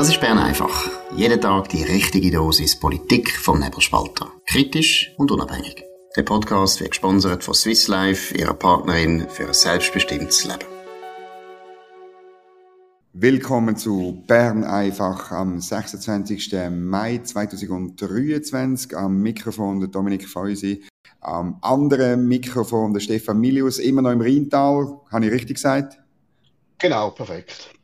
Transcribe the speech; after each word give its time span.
Das 0.00 0.08
ist 0.08 0.20
Bern 0.22 0.38
einfach. 0.38 0.90
Jeden 1.14 1.42
Tag 1.42 1.68
die 1.68 1.82
richtige 1.82 2.30
Dosis 2.30 2.74
Politik 2.74 3.36
vom 3.36 3.60
Nebelspalter. 3.60 4.32
Kritisch 4.46 5.12
und 5.18 5.30
unabhängig. 5.30 5.84
Der 6.16 6.22
Podcast 6.22 6.80
wird 6.80 6.92
gesponsert 6.92 7.44
von 7.44 7.52
Swiss 7.52 7.86
Life, 7.86 8.34
ihrer 8.34 8.54
Partnerin 8.54 9.28
für 9.28 9.48
ein 9.48 9.52
selbstbestimmtes 9.52 10.46
Leben. 10.46 10.64
Willkommen 13.12 13.76
zu 13.76 14.24
Bern 14.26 14.64
einfach 14.64 15.32
am 15.32 15.60
26. 15.60 16.50
Mai 16.70 17.18
2023. 17.18 18.96
Am 18.96 19.20
Mikrofon 19.20 19.80
der 19.80 19.90
Dominik 19.90 20.26
Feusi. 20.26 20.82
Am 21.20 21.58
anderen 21.60 22.26
Mikrofon 22.26 22.94
der 22.94 23.00
Stefan 23.00 23.38
Milius, 23.38 23.78
immer 23.78 24.00
noch 24.00 24.12
im 24.12 24.22
Rheintal. 24.22 24.98
Habe 25.12 25.26
ich 25.26 25.32
richtig 25.32 25.56
gesagt? 25.56 25.98
Genau, 26.78 27.10
perfekt. 27.10 27.74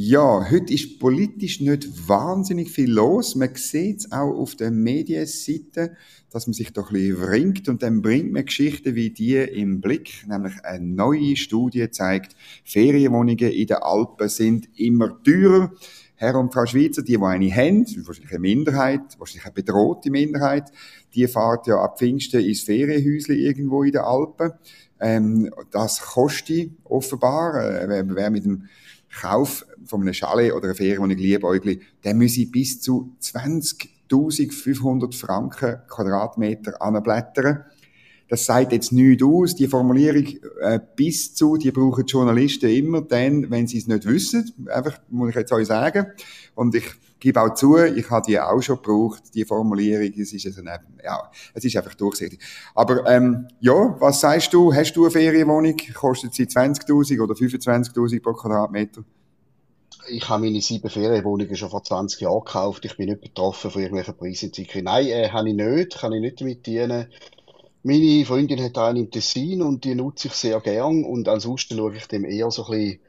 Ja, 0.00 0.48
heute 0.48 0.74
ist 0.74 1.00
politisch 1.00 1.60
nicht 1.60 2.08
wahnsinnig 2.08 2.70
viel 2.70 2.88
los. 2.88 3.34
Man 3.34 3.56
sieht 3.56 3.98
es 3.98 4.12
auch 4.12 4.32
auf 4.32 4.54
der 4.54 4.70
Medienseite, 4.70 5.96
dass 6.30 6.46
man 6.46 6.54
sich 6.54 6.72
doch 6.72 6.90
ein 6.90 6.92
bisschen 6.92 7.24
ringt 7.24 7.68
und 7.68 7.82
dann 7.82 8.00
bringt 8.00 8.30
man 8.30 8.44
Geschichten 8.44 8.94
wie 8.94 9.10
die 9.10 9.34
im 9.34 9.80
Blick. 9.80 10.24
Nämlich 10.28 10.54
eine 10.64 10.86
neue 10.86 11.34
Studie 11.34 11.90
zeigt, 11.90 12.36
Ferienwohnungen 12.62 13.50
in 13.50 13.66
den 13.66 13.78
Alpen 13.78 14.28
sind 14.28 14.68
immer 14.78 15.20
teurer. 15.24 15.72
Herr 16.14 16.36
und 16.36 16.54
Frau 16.54 16.64
Schweizer, 16.64 17.02
die, 17.02 17.16
die 17.16 17.20
eine 17.20 17.52
haben, 17.52 17.84
wahrscheinlich 18.06 18.30
eine 18.30 18.38
Minderheit, 18.38 19.18
wahrscheinlich 19.18 19.46
eine 19.46 19.54
bedrohte 19.54 20.12
Minderheit, 20.12 20.70
die 21.12 21.26
fahrt 21.26 21.66
ja 21.66 21.76
ab 21.82 21.98
Pfingsten 21.98 22.44
ins 22.44 22.60
Ferienhäusle 22.60 23.34
irgendwo 23.34 23.82
in 23.82 23.90
den 23.90 24.02
Alpen. 24.02 24.52
Ähm, 25.00 25.52
das 25.72 26.00
kostet 26.00 26.70
offenbar, 26.84 27.56
äh, 27.64 28.04
wer 28.06 28.30
mit 28.30 28.44
dem 28.44 28.68
Kauf 29.10 29.66
von 29.84 30.02
einem 30.02 30.12
Chalet 30.12 30.52
oder 30.52 30.64
einer 30.66 30.74
Ferienwohnung 30.74 31.16
Liebäugli, 31.16 31.80
der 32.04 32.14
müsse 32.14 32.46
bis 32.46 32.80
zu 32.80 33.16
20.500 33.22 35.14
Franken 35.14 35.80
Quadratmeter 35.88 36.80
anblättern. 36.82 37.64
Das 38.28 38.44
sagt 38.44 38.72
jetzt 38.72 38.92
nichts 38.92 39.22
aus. 39.22 39.54
Die 39.54 39.68
Formulierung 39.68 40.26
äh, 40.60 40.78
bis 40.96 41.34
zu, 41.34 41.56
die 41.56 41.70
brauchen 41.70 42.04
die 42.04 42.12
Journalisten 42.12 42.68
immer 42.68 43.00
dann, 43.00 43.50
wenn 43.50 43.66
sie 43.66 43.78
es 43.78 43.86
nicht 43.86 44.06
wissen. 44.06 44.52
Einfach, 44.68 44.98
muss 45.08 45.30
ich 45.30 45.36
jetzt 45.36 45.52
euch 45.52 45.66
sagen. 45.66 46.06
Und 46.54 46.74
ich 46.74 46.84
gebe 47.20 47.40
auch 47.40 47.54
zu, 47.54 47.78
ich 47.78 48.10
habe 48.10 48.26
die 48.26 48.38
auch 48.38 48.60
schon 48.60 48.76
gebraucht, 48.76 49.22
die 49.34 49.44
Formulierung. 49.44 50.12
Es 50.18 50.32
ist, 50.32 50.46
also, 50.46 50.62
ja, 50.62 51.30
es 51.54 51.64
ist 51.64 51.76
einfach 51.76 51.94
durchsichtig. 51.94 52.40
Aber 52.74 53.06
ähm, 53.06 53.48
ja, 53.60 53.96
was 53.98 54.20
sagst 54.20 54.52
du? 54.52 54.74
Hast 54.74 54.92
du 54.94 55.04
eine 55.04 55.10
Ferienwohnung? 55.10 55.76
Kostet 55.94 56.34
sie 56.34 56.44
20'000 56.44 57.20
oder 57.20 57.34
25'000 57.34 58.22
pro 58.22 58.34
Quadratmeter? 58.34 59.04
Ich 60.10 60.28
habe 60.28 60.44
meine 60.44 60.60
sieben 60.60 60.88
Ferienwohnungen 60.88 61.54
schon 61.56 61.70
vor 61.70 61.84
20 61.84 62.20
Jahren 62.20 62.44
gekauft. 62.44 62.84
Ich 62.84 62.96
bin 62.96 63.08
nicht 63.08 63.20
betroffen 63.20 63.70
von 63.70 63.82
irgendwelchen 63.82 64.16
Preisentwicklungen. 64.16 64.84
Nein, 64.84 65.06
äh, 65.06 65.28
habe 65.30 65.48
ich 65.48 65.54
nicht. 65.54 65.98
Kann 65.98 66.12
ich 66.12 66.20
nicht 66.20 66.40
damit 66.40 66.66
dienen. 66.66 67.08
Meine 67.82 68.24
Freundin 68.24 68.62
hat 68.62 68.76
einen 68.76 69.04
im 69.04 69.10
Tessin 69.10 69.62
und 69.62 69.84
die 69.84 69.94
nutze 69.94 70.28
ich 70.28 70.34
sehr 70.34 70.60
gern. 70.60 71.04
Und 71.04 71.28
ansonsten 71.28 71.76
schaue 71.76 71.96
ich 71.96 72.06
dem 72.06 72.24
eher 72.24 72.50
so 72.50 72.66
ein 72.66 72.70
bisschen 72.70 73.00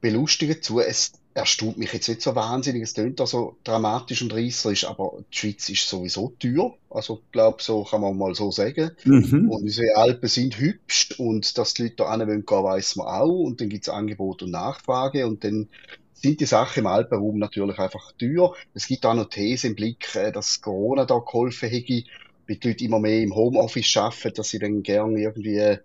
belustigend 0.00 0.62
zu. 0.64 0.80
Es 0.80 1.12
erstaunt 1.34 1.78
mich 1.78 1.92
jetzt 1.92 2.08
nicht 2.08 2.20
so 2.20 2.34
wahnsinnig. 2.34 2.82
Es 2.82 2.94
klingt 2.94 3.20
auch 3.20 3.26
so 3.26 3.56
dramatisch 3.64 4.22
und 4.22 4.34
reisserisch, 4.34 4.86
aber 4.86 5.22
die 5.32 5.36
Schweiz 5.36 5.68
ist 5.68 5.88
sowieso 5.88 6.34
teuer. 6.38 6.74
Also, 6.90 7.20
ich 7.24 7.32
glaube, 7.32 7.62
so 7.62 7.84
kann 7.84 8.00
man 8.00 8.18
mal 8.18 8.34
so 8.34 8.50
sagen. 8.50 8.90
Mhm. 9.04 9.48
Und 9.50 9.62
unsere 9.62 9.96
Alpen 9.96 10.28
sind 10.28 10.58
hübsch 10.58 11.14
und 11.18 11.56
dass 11.56 11.74
die 11.74 11.84
Leute 11.84 11.96
da 11.96 12.18
wollen 12.18 12.44
gehen, 12.44 12.64
weiss 12.64 12.96
man 12.96 13.06
auch. 13.06 13.40
Und 13.40 13.60
dann 13.60 13.68
gibt 13.68 13.84
es 13.84 13.88
Angebot 13.88 14.42
und 14.42 14.50
Nachfrage 14.50 15.26
und 15.26 15.44
dann 15.44 15.68
sind 16.12 16.40
die 16.40 16.46
Sachen 16.46 16.80
im 16.80 16.86
Alpenraum 16.86 17.38
natürlich 17.38 17.78
einfach 17.78 18.12
teuer. 18.18 18.54
Es 18.74 18.88
gibt 18.88 19.06
auch 19.06 19.14
noch 19.14 19.28
These 19.28 19.68
im 19.68 19.76
Blick, 19.76 20.14
äh, 20.16 20.32
dass 20.32 20.60
Corona 20.60 21.04
da 21.04 21.18
geholfen 21.18 21.68
hätte, 21.68 22.02
weil 22.48 22.56
die 22.56 22.68
Leute 22.68 22.84
immer 22.84 22.98
mehr 22.98 23.20
im 23.20 23.34
Homeoffice 23.34 23.96
arbeiten, 23.96 24.34
dass 24.34 24.48
sie 24.50 24.58
dann 24.58 24.82
gerne 24.82 25.20
irgendwie 25.20 25.78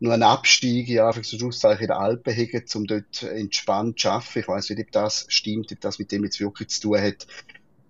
nur 0.00 0.14
einen 0.14 0.24
Abstieg, 0.24 0.88
so 1.22 1.38
Schlusszeichen 1.38 1.82
in 1.82 1.88
den 1.88 1.96
Alpen 1.96 2.34
hegen, 2.34 2.64
um 2.74 2.86
dort 2.86 3.22
entspannt 3.22 4.00
zu 4.00 4.10
arbeiten. 4.10 4.40
Ich 4.40 4.48
weiß 4.48 4.70
nicht, 4.70 4.80
ob 4.80 4.90
das 4.90 5.26
stimmt, 5.28 5.70
ob 5.70 5.80
das 5.80 6.00
mit 6.00 6.10
dem 6.10 6.24
jetzt 6.24 6.40
wirklich 6.40 6.68
zu 6.68 6.80
tun 6.80 7.00
hat. 7.00 7.26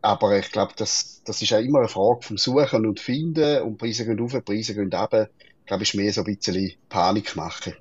Aber 0.02 0.38
ich 0.38 0.50
glaube, 0.52 0.74
das, 0.76 1.22
das 1.24 1.40
ist 1.40 1.50
ja 1.50 1.58
immer 1.58 1.78
eine 1.78 1.88
Frage 1.88 2.22
vom 2.22 2.36
Suchen 2.36 2.86
und 2.86 3.00
Finden 3.00 3.62
und 3.62 3.78
Preise 3.78 4.04
gehen 4.04 4.20
auf, 4.20 4.32
Preise 4.44 4.74
gehen 4.74 4.92
runter. 4.92 5.30
Ich 5.60 5.66
glaube, 5.66 5.84
ist 5.84 5.94
mehr 5.94 6.12
so 6.12 6.22
ein 6.22 6.36
bisschen 6.36 6.72
Panik 6.88 7.34
machen. 7.34 7.74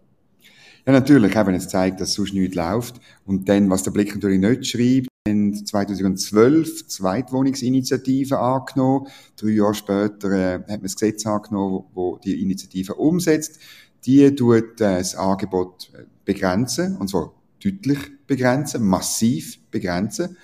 Ja, 0.86 0.94
natürlich, 0.94 1.36
wenn 1.36 1.56
es 1.56 1.68
zeigt, 1.68 2.00
dass 2.00 2.14
sonst 2.14 2.34
nichts 2.34 2.56
läuft. 2.56 2.96
Und 3.26 3.50
dann, 3.50 3.70
was 3.70 3.84
der 3.84 3.92
Blick 3.92 4.14
natürlich 4.14 4.40
nicht 4.40 4.68
schreibt, 4.68 5.11
in 5.32 5.66
2012 5.66 6.88
Zweitwohnungsinitiative 6.88 8.38
angenommen. 8.38 9.08
Drei 9.36 9.50
Jahre 9.50 9.74
später 9.74 10.32
äh, 10.32 10.54
hat 10.56 10.68
man 10.68 10.84
das 10.84 10.96
Gesetz 10.96 11.26
angenommen, 11.26 11.86
wo 11.94 12.18
die 12.18 12.42
Initiative 12.42 12.96
umsetzt. 12.96 13.60
Die 14.06 14.34
tut 14.36 14.82
äh, 14.82 14.98
das 14.98 15.16
Angebot 15.16 15.92
begrenzen, 16.26 16.98
und 16.98 17.10
zwar 17.10 17.34
deutlich 17.64 18.00
begrenzen, 18.28 18.84
massiv 18.86 19.60
begrenzen. 19.72 20.38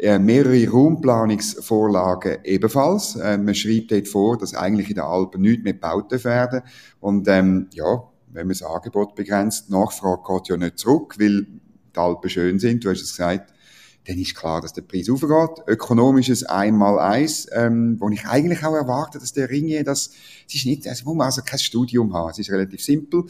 Äh, 0.00 0.18
mehrere 0.18 0.66
Raumplanungsvorlagen 0.66 2.38
ebenfalls. 2.44 3.16
Äh, 3.16 3.36
man 3.36 3.54
schreibt 3.54 3.92
dort 3.92 4.08
vor, 4.08 4.38
dass 4.38 4.54
eigentlich 4.54 4.88
in 4.88 4.94
den 4.94 5.04
Alpen 5.04 5.42
nichts 5.42 5.62
mehr 5.62 5.74
gebaut 5.74 6.10
werden. 6.24 6.62
Und 7.00 7.28
ähm, 7.28 7.68
ja, 7.74 8.04
wenn 8.32 8.46
man 8.46 8.56
das 8.56 8.62
Angebot 8.62 9.14
begrenzt, 9.14 9.68
die 9.68 9.72
Nachfrage 9.72 10.22
geht 10.26 10.48
ja 10.48 10.56
nicht 10.56 10.78
zurück, 10.78 11.16
weil 11.18 11.46
die 11.94 11.98
Alpen 11.98 12.30
schön 12.30 12.58
sind, 12.58 12.82
du 12.82 12.90
hast 12.90 13.02
es 13.02 13.10
gesagt, 13.10 13.52
dann 14.10 14.18
ist 14.18 14.34
klar, 14.34 14.60
dass 14.60 14.72
der 14.72 14.82
Preis 14.82 15.08
aufgeht. 15.08 15.64
Ökonomisches 15.68 16.42
Einmal-Eins, 16.42 17.46
ähm, 17.52 17.96
wo 18.00 18.08
ich 18.08 18.26
eigentlich 18.26 18.64
auch 18.64 18.74
erwarte, 18.74 19.20
dass 19.20 19.32
der 19.32 19.48
Ringe, 19.48 19.84
das, 19.84 20.10
es 20.48 20.54
ist 20.56 20.66
nicht, 20.66 20.88
also 20.88 21.04
muss 21.04 21.14
man 21.14 21.26
also 21.26 21.42
kein 21.42 21.60
Studium 21.60 22.12
haben, 22.12 22.30
es 22.30 22.38
ist 22.40 22.50
relativ 22.50 22.82
simpel, 22.82 23.24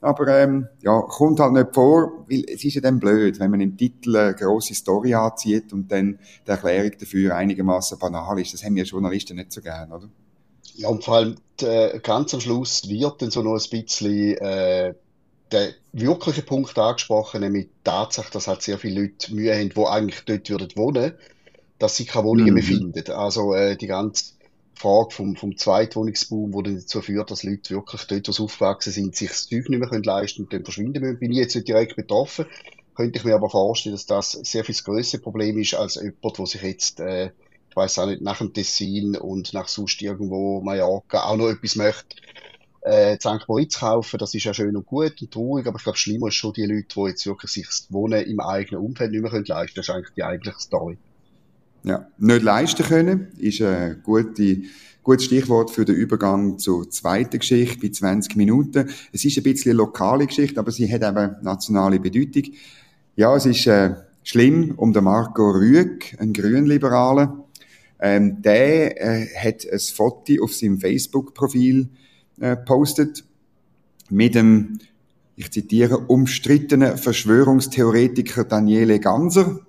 aber 0.00 0.26
ähm, 0.42 0.66
ja, 0.82 1.00
kommt 1.02 1.38
halt 1.38 1.52
nicht 1.52 1.72
vor, 1.72 2.26
weil 2.28 2.44
es 2.48 2.64
ist 2.64 2.74
ja 2.74 2.80
dann 2.80 2.98
blöd, 2.98 3.38
wenn 3.38 3.50
man 3.52 3.60
im 3.60 3.76
Titel 3.76 4.16
eine 4.16 4.34
grosse 4.34 4.74
Story 4.74 5.14
anzieht 5.14 5.72
und 5.72 5.90
dann 5.92 6.18
die 6.44 6.50
Erklärung 6.50 6.90
dafür 6.98 7.36
einigermaßen 7.36 7.96
banal 7.98 8.40
ist. 8.40 8.52
Das 8.52 8.64
haben 8.64 8.74
wir 8.74 8.82
Journalisten 8.82 9.36
nicht 9.36 9.52
so 9.52 9.62
gern, 9.62 9.92
oder? 9.92 10.10
Ja, 10.74 10.88
und 10.88 11.04
vor 11.04 11.14
allem 11.14 11.36
äh, 11.60 12.00
ganz 12.00 12.34
am 12.34 12.40
Schluss 12.40 12.88
wird 12.88 13.22
dann 13.22 13.30
so 13.30 13.42
noch 13.42 13.54
ein 13.54 13.70
bisschen 13.70 14.36
äh, 14.38 14.94
der 15.52 15.74
wirkliche 15.92 16.42
Punkt 16.42 16.76
angesprochen, 16.78 17.40
nämlich 17.40 17.66
die 17.66 17.84
Tatsache, 17.84 18.32
dass 18.32 18.48
halt 18.48 18.62
sehr 18.62 18.78
viele 18.78 19.02
Leute 19.02 19.34
Mühe 19.34 19.54
haben, 19.54 19.70
die 19.70 19.86
eigentlich 19.86 20.20
dort 20.24 20.50
würden 20.50 20.76
wohnen, 20.76 21.12
dass 21.78 21.96
sie 21.96 22.06
keine 22.06 22.26
Wohnungen 22.26 22.50
mhm. 22.50 22.54
mehr 22.54 22.62
finden. 22.62 23.12
Also 23.12 23.54
äh, 23.54 23.76
die 23.76 23.86
ganze 23.86 24.32
Frage 24.74 25.10
vom, 25.12 25.36
vom 25.36 25.56
Zweitwohnungsboom, 25.56 26.52
wo 26.52 26.62
dann 26.62 26.76
dazu 26.76 27.00
führt, 27.00 27.30
dass 27.30 27.44
Leute 27.44 27.74
wirklich 27.74 28.04
dort, 28.04 28.28
wo 28.28 28.32
sie 28.32 28.42
aufgewachsen 28.42 28.92
sind, 28.92 29.16
sich 29.16 29.28
das 29.28 29.48
Zeug 29.48 29.68
nicht 29.68 29.78
mehr 29.78 29.88
können 29.88 30.02
leisten 30.02 30.42
und 30.42 30.52
dann 30.52 30.64
verschwinden 30.64 31.02
müssen. 31.02 31.18
Bin 31.20 31.30
ich 31.30 31.38
jetzt 31.38 31.54
nicht 31.54 31.68
direkt 31.68 31.96
betroffen, 31.96 32.46
könnte 32.96 33.18
ich 33.18 33.24
mir 33.24 33.34
aber 33.34 33.50
vorstellen, 33.50 33.94
dass 33.94 34.06
das 34.06 34.32
sehr 34.32 34.64
viel 34.64 34.74
größere 34.74 35.20
Problem 35.20 35.58
ist, 35.58 35.74
als 35.74 35.96
jemand, 35.96 36.38
der 36.38 36.46
sich 36.46 36.62
jetzt 36.62 37.00
äh, 37.00 37.30
ich 37.74 37.76
weiß 37.76 37.98
auch 37.98 38.06
nicht, 38.06 38.22
nach 38.22 38.38
dem 38.38 38.52
Tessin 38.52 39.16
und 39.16 39.52
nach 39.52 39.66
sonst 39.66 40.00
irgendwo 40.00 40.60
Mallorca 40.60 41.24
auch 41.24 41.36
noch 41.36 41.48
etwas 41.48 41.74
möchte, 41.74 42.16
äh. 42.84 43.18
Moritz 43.48 43.80
kaufen, 43.80 44.18
das 44.18 44.34
ist 44.34 44.44
ja 44.44 44.54
schön 44.54 44.76
und 44.76 44.86
gut 44.86 45.20
und 45.20 45.30
traurig, 45.30 45.66
aber 45.66 45.78
ich 45.78 45.84
glaube, 45.84 45.98
schlimmer 45.98 46.28
ist 46.28 46.34
schon 46.34 46.52
die 46.52 46.66
Leute, 46.66 46.86
die 46.94 47.08
jetzt 47.08 47.26
wirklich 47.26 47.50
sich 47.50 47.66
das 47.66 47.86
Wohnen 47.90 48.24
im 48.24 48.40
eigenen 48.40 48.82
Umfeld 48.82 49.10
nicht 49.10 49.22
mehr 49.22 49.32
leisten 49.32 49.54
können. 49.54 49.68
Das 49.74 49.88
ist 49.88 49.90
eigentlich 49.90 50.14
die 50.14 50.24
eigentliche 50.24 50.60
Story. 50.60 50.98
Ja, 51.82 52.06
nicht 52.18 52.42
leisten 52.42 52.82
können 52.84 53.28
ist 53.38 53.60
ein 53.60 54.00
gute, 54.02 54.62
gutes 55.02 55.26
Stichwort 55.26 55.70
für 55.70 55.84
den 55.84 55.96
Übergang 55.96 56.58
zur 56.58 56.90
zweiten 56.90 57.38
Geschichte 57.38 57.78
bei 57.80 57.90
20 57.90 58.36
Minuten. 58.36 58.88
Es 59.12 59.24
ist 59.24 59.36
ein 59.36 59.42
bisschen 59.42 59.72
eine 59.72 59.78
lokale 59.78 60.26
Geschichte, 60.26 60.58
aber 60.58 60.70
sie 60.70 60.90
hat 60.90 61.02
eben 61.02 61.36
nationale 61.42 62.00
Bedeutung. 62.00 62.54
Ja, 63.16 63.36
es 63.36 63.44
ist 63.44 63.66
äh, 63.66 63.96
schlimm 64.22 64.74
um 64.76 64.92
den 64.92 65.04
Marco 65.04 65.50
Rüegg, 65.50 66.16
einen 66.18 66.32
Grünliberalen, 66.32 67.44
ähm, 68.00 68.42
der 68.42 69.00
äh, 69.00 69.26
hat 69.36 69.66
ein 69.70 69.78
Foto 69.78 70.42
auf 70.42 70.54
seinem 70.54 70.80
Facebook-Profil 70.80 71.90
äh, 72.40 72.56
postet 72.56 73.24
mit 74.10 74.34
dem, 74.34 74.78
ich 75.36 75.50
zitiere, 75.50 75.98
umstrittenen 75.98 76.96
Verschwörungstheoretiker 76.96 78.44
Daniele 78.44 79.00
Ganser. 79.00 79.60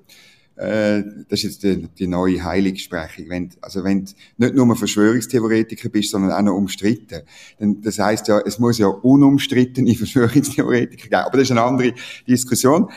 Äh, 0.55 1.03
das 1.29 1.43
ist 1.43 1.43
jetzt 1.43 1.63
die, 1.63 1.87
die 1.87 2.07
neue 2.07 2.43
Heiligsprechung. 2.43 3.25
Wenn, 3.29 3.49
also 3.61 3.83
wenn 3.83 4.05
du 4.05 4.11
nicht 4.37 4.55
nur 4.55 4.75
Verschwörungstheoretiker 4.75 5.89
bist, 5.89 6.11
sondern 6.11 6.31
auch 6.31 6.41
noch 6.41 6.55
umstritten. 6.55 7.21
Dann, 7.59 7.81
das 7.81 7.99
heißt 7.99 8.27
ja, 8.27 8.39
es 8.39 8.59
muss 8.59 8.77
ja 8.77 8.87
unumstrittene 8.87 9.93
Verschwörungstheoretiker 9.95 11.03
geben. 11.03 11.15
Aber 11.15 11.37
das 11.37 11.47
ist 11.47 11.51
eine 11.51 11.63
andere 11.63 11.93
Diskussion. 12.27 12.89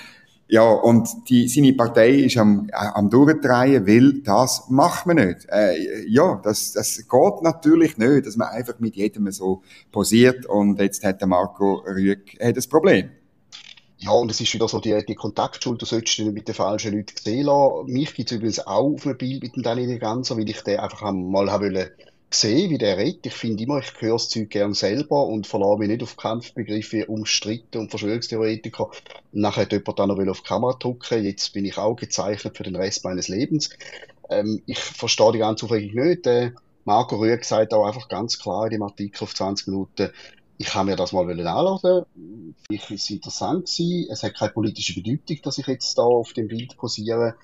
Ja, 0.50 0.62
und 0.72 1.28
die, 1.28 1.46
seine 1.46 1.74
Partei 1.74 2.10
ist 2.10 2.38
am, 2.38 2.68
äh, 2.70 2.72
am 2.72 3.10
durchdrehen, 3.10 3.86
weil 3.86 4.22
das 4.22 4.64
macht 4.70 5.06
man 5.06 5.16
nicht. 5.16 5.46
Äh, 5.50 6.06
ja, 6.08 6.40
das, 6.42 6.72
das 6.72 6.96
geht 6.96 7.42
natürlich 7.42 7.98
nicht, 7.98 8.26
dass 8.26 8.36
man 8.36 8.48
einfach 8.48 8.78
mit 8.78 8.96
jedem 8.96 9.30
so 9.30 9.62
posiert 9.92 10.46
und 10.46 10.80
jetzt 10.80 11.04
hat 11.04 11.20
der 11.20 11.28
Marco 11.28 11.84
Rüegg 11.86 12.34
äh, 12.38 12.54
das 12.54 12.66
Problem. 12.66 13.10
Ja, 13.98 14.12
und 14.12 14.30
es 14.30 14.40
ist 14.40 14.54
wieder 14.54 14.68
so 14.68 14.80
die, 14.80 15.04
die 15.06 15.16
Kontaktschuld, 15.16 15.82
du 15.82 15.86
solltest 15.86 16.20
nicht 16.20 16.32
mit 16.32 16.48
den 16.48 16.54
falschen 16.54 16.94
Leuten 16.94 17.16
sehen 17.20 17.44
lassen. 17.44 17.92
Mich 17.92 18.14
gibt 18.14 18.30
es 18.30 18.36
übrigens 18.36 18.60
auch 18.60 18.94
auf 18.94 19.04
einem 19.04 19.18
Bild 19.18 19.42
mit 19.42 19.56
dem 19.56 19.62
Daniel 19.62 19.98
Ganser, 19.98 20.38
weil 20.38 20.48
ich 20.48 20.62
den 20.62 20.78
einfach 20.78 21.12
mal 21.12 21.46
wollte 21.46 21.92
sehen, 22.30 22.70
wie 22.70 22.78
der 22.78 22.98
redet. 22.98 23.26
Ich 23.26 23.34
finde 23.34 23.62
immer, 23.62 23.78
ich 23.78 23.92
höre 24.00 24.14
das 24.14 24.28
Zeug 24.28 24.50
gern 24.50 24.74
selber 24.74 25.26
und 25.26 25.46
verlasse 25.46 25.78
mich 25.78 25.88
nicht 25.88 26.02
auf 26.02 26.16
Kampfbegriffe 26.16 27.06
umstritten 27.06 27.78
und 27.78 27.90
Verschwörungstheoretiker. 27.90 28.90
Nachher 29.32 29.62
hat 29.62 29.72
jemand 29.72 29.98
dann 29.98 30.08
noch 30.08 30.28
auf 30.28 30.42
die 30.42 30.48
Kamera 30.48 30.74
drücken. 30.74 31.24
Jetzt 31.24 31.52
bin 31.52 31.64
ich 31.64 31.78
auch 31.78 31.96
gezeichnet 31.96 32.56
für 32.56 32.64
den 32.64 32.76
Rest 32.76 33.04
meines 33.04 33.28
Lebens. 33.28 33.70
Ähm, 34.28 34.62
ich 34.66 34.78
verstehe 34.78 35.32
die 35.32 35.38
ganze 35.38 35.64
Aufregung 35.64 36.06
nicht. 36.06 36.26
Äh, 36.26 36.52
Marco 36.84 37.16
Rüegg 37.16 37.44
sagt 37.44 37.74
auch 37.74 37.86
einfach 37.86 38.08
ganz 38.08 38.38
klar 38.38 38.64
in 38.64 38.70
dem 38.70 38.82
Artikel 38.82 39.24
auf 39.24 39.34
20 39.34 39.68
Minuten, 39.68 40.10
ich 40.58 40.74
habe 40.74 40.90
mir 40.90 40.96
das 40.96 41.12
mal 41.12 41.30
anladen. 41.30 42.04
Vielleicht 42.66 42.90
ist 42.90 43.04
es 43.04 43.10
interessant 43.10 43.66
gewesen. 43.66 44.10
Es 44.10 44.22
hat 44.22 44.34
keine 44.34 44.50
politische 44.50 44.94
Bedeutung, 44.94 45.38
dass 45.42 45.58
ich 45.58 45.66
jetzt 45.68 45.96
da 45.96 46.02
auf 46.02 46.32
dem 46.32 46.48
Bild 46.48 46.76
posiere. 46.76 47.36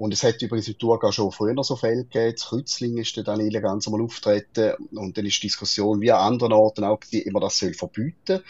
Und 0.00 0.14
es 0.14 0.22
hat 0.22 0.40
übrigens 0.40 0.66
in 0.66 0.78
Thurgau 0.78 1.12
schon 1.12 1.30
früher 1.30 1.62
so 1.62 1.76
Fälle 1.76 2.04
gegeben. 2.04 2.32
Das 2.34 2.48
Kützling 2.48 2.96
ist 2.96 3.18
dann 3.18 3.24
Daniele 3.24 3.60
ganz 3.60 3.86
einmal 3.86 4.00
auftreten. 4.00 4.72
Und 4.92 5.18
dann 5.18 5.26
ist 5.26 5.42
die 5.42 5.48
Diskussion 5.48 6.00
wie 6.00 6.10
an 6.10 6.20
anderen 6.20 6.54
Orten 6.54 6.84
auch, 6.84 7.00
wie 7.10 7.30
man 7.30 7.42
das 7.42 7.58
soll 7.58 7.74
verbieten. 7.74 8.40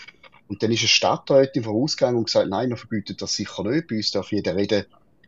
Und 0.47 0.63
dann 0.63 0.71
ist 0.71 0.79
eine 0.79 0.89
Stadträtin 0.89 1.65
vorausgegangen 1.65 2.19
und 2.19 2.27
gesagt, 2.27 2.49
nein, 2.49 2.71
wir 2.71 2.77
verbieten 2.77 3.17
das 3.19 3.35
sicher 3.35 3.65
nicht. 3.65 3.89
Bei 3.89 3.97
uns 3.97 4.13
darf 4.13 4.31
jeder 4.31 4.55
reden, 4.55 4.85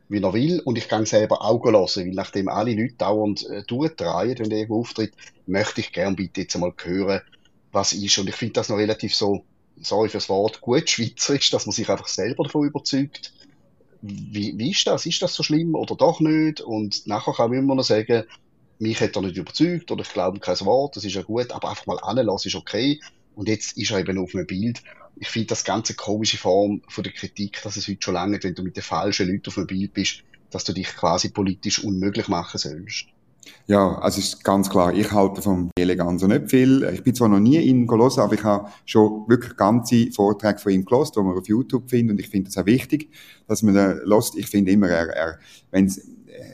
wie 0.09 0.23
er 0.23 0.33
will. 0.33 0.61
Und 0.61 0.79
ich 0.79 0.89
kann 0.89 1.07
selber 1.07 1.45
Augen 1.45 1.73
lassen, 1.73 2.07
weil 2.07 2.15
nachdem 2.15 2.47
alle 2.47 2.73
Leute 2.73 2.95
dauernd 2.99 3.45
äh, 3.51 3.65
durchdrehen, 3.65 4.39
wenn 4.39 4.49
der 4.49 4.59
irgendwo 4.61 4.79
auftritt, 4.79 5.15
möchte 5.47 5.81
ich 5.81 5.93
gerne 5.93 6.15
bitte 6.15 6.43
jetzt 6.43 6.55
einmal 6.55 6.73
hören, 6.85 7.23
was 7.73 7.95
ist. 7.95 8.19
Und 8.19 8.29
ich 8.29 8.37
finde 8.37 8.53
das 8.53 8.69
noch 8.69 8.77
relativ 8.77 9.17
so, 9.17 9.43
sorry 9.81 10.09
fürs 10.09 10.29
Wort, 10.29 10.61
gut 10.61 10.89
schweizerisch, 10.89 11.51
dass 11.51 11.67
man 11.67 11.73
sich 11.73 11.91
einfach 11.91 12.07
selber 12.07 12.45
davon 12.45 12.69
überzeugt. 12.69 13.33
Wie, 14.03 14.59
wie 14.59 14.73
ist 14.73 14.87
das? 14.87 15.07
Ist 15.07 15.23
das 15.23 15.35
so 15.35 15.43
schlimm 15.43 15.75
oder 15.77 15.95
doch 15.95 16.21
nicht? 16.21 16.61
Und 16.61 17.07
nachher 17.07 17.33
kann 17.33 17.51
man 17.51 17.61
immer 17.61 17.77
noch 17.77 17.85
sagen, 17.85 18.25
mich 18.79 19.01
hat 19.01 19.15
er 19.15 19.23
nicht 19.23 19.37
überzeugt 19.37 19.91
oder 19.93 20.03
ich 20.03 20.13
glaube 20.13 20.41
kein 20.41 20.61
Wort, 20.63 20.97
das 20.97 21.05
ist 21.05 21.15
ja 21.15 21.23
gut, 21.23 21.53
aber 21.53 21.71
einfach 21.71 21.87
mal 21.87 22.01
anlassen 22.01 22.49
ist 22.49 22.57
okay. 22.57 23.01
Und 23.37 23.49
jetzt 23.49 23.79
ist 23.79 23.93
er 23.93 24.01
eben 24.01 24.19
auf 24.19 24.35
einem 24.35 24.47
Bild. 24.47 24.83
Ich 25.17 25.29
finde 25.29 25.49
das 25.49 25.65
ganze 25.65 25.95
komische 25.95 26.37
Form 26.37 26.83
von 26.89 27.05
der 27.05 27.13
Kritik, 27.13 27.63
dass 27.63 27.77
es 27.77 27.87
heute 27.87 28.03
schon 28.03 28.15
lange, 28.15 28.43
wenn 28.43 28.55
du 28.55 28.63
mit 28.63 28.77
den 28.77 28.83
falschen 28.83 29.29
Leuten 29.29 29.49
auf 29.49 29.57
einem 29.57 29.69
Bild 29.69 29.95
bist, 29.95 30.25
dass 30.51 30.65
du 30.65 30.73
dich 30.73 30.89
quasi 30.89 31.31
politisch 31.31 31.83
unmöglich 31.83 32.29
machen 32.29 32.59
sollst. 32.59 33.07
Ja, 33.67 33.99
also 33.99 34.19
ist 34.19 34.45
ganz 34.45 34.69
klar, 34.69 34.93
ich 34.93 35.11
halte 35.13 35.43
vom 35.43 35.71
Eleganza 35.79 36.27
nicht 36.27 36.51
viel. 36.51 36.89
Ich 36.93 37.03
bin 37.03 37.15
zwar 37.15 37.29
noch 37.29 37.41
nie 37.41 37.57
in 37.57 37.87
gelesen, 37.87 38.21
aber 38.21 38.35
ich 38.35 38.45
habe 38.45 38.69
schon 38.85 39.25
wirklich 39.29 39.57
ganze 39.57 40.11
Vorträge 40.13 40.59
von 40.59 40.73
ihm 40.73 40.85
gelesen, 40.85 41.13
die 41.17 41.23
man 41.23 41.39
auf 41.39 41.49
YouTube 41.49 41.89
findet 41.89 42.15
und 42.15 42.21
ich 42.21 42.29
finde 42.29 42.51
es 42.51 42.59
auch 42.59 42.67
wichtig, 42.67 43.11
dass 43.47 43.63
man 43.63 43.75
da 43.75 43.93
lässt. 44.05 44.37
Ich 44.37 44.47
finde 44.47 44.73
immer, 44.73 44.89
er, 44.89 45.09
er, 45.09 45.39
wenn's, 45.71 46.01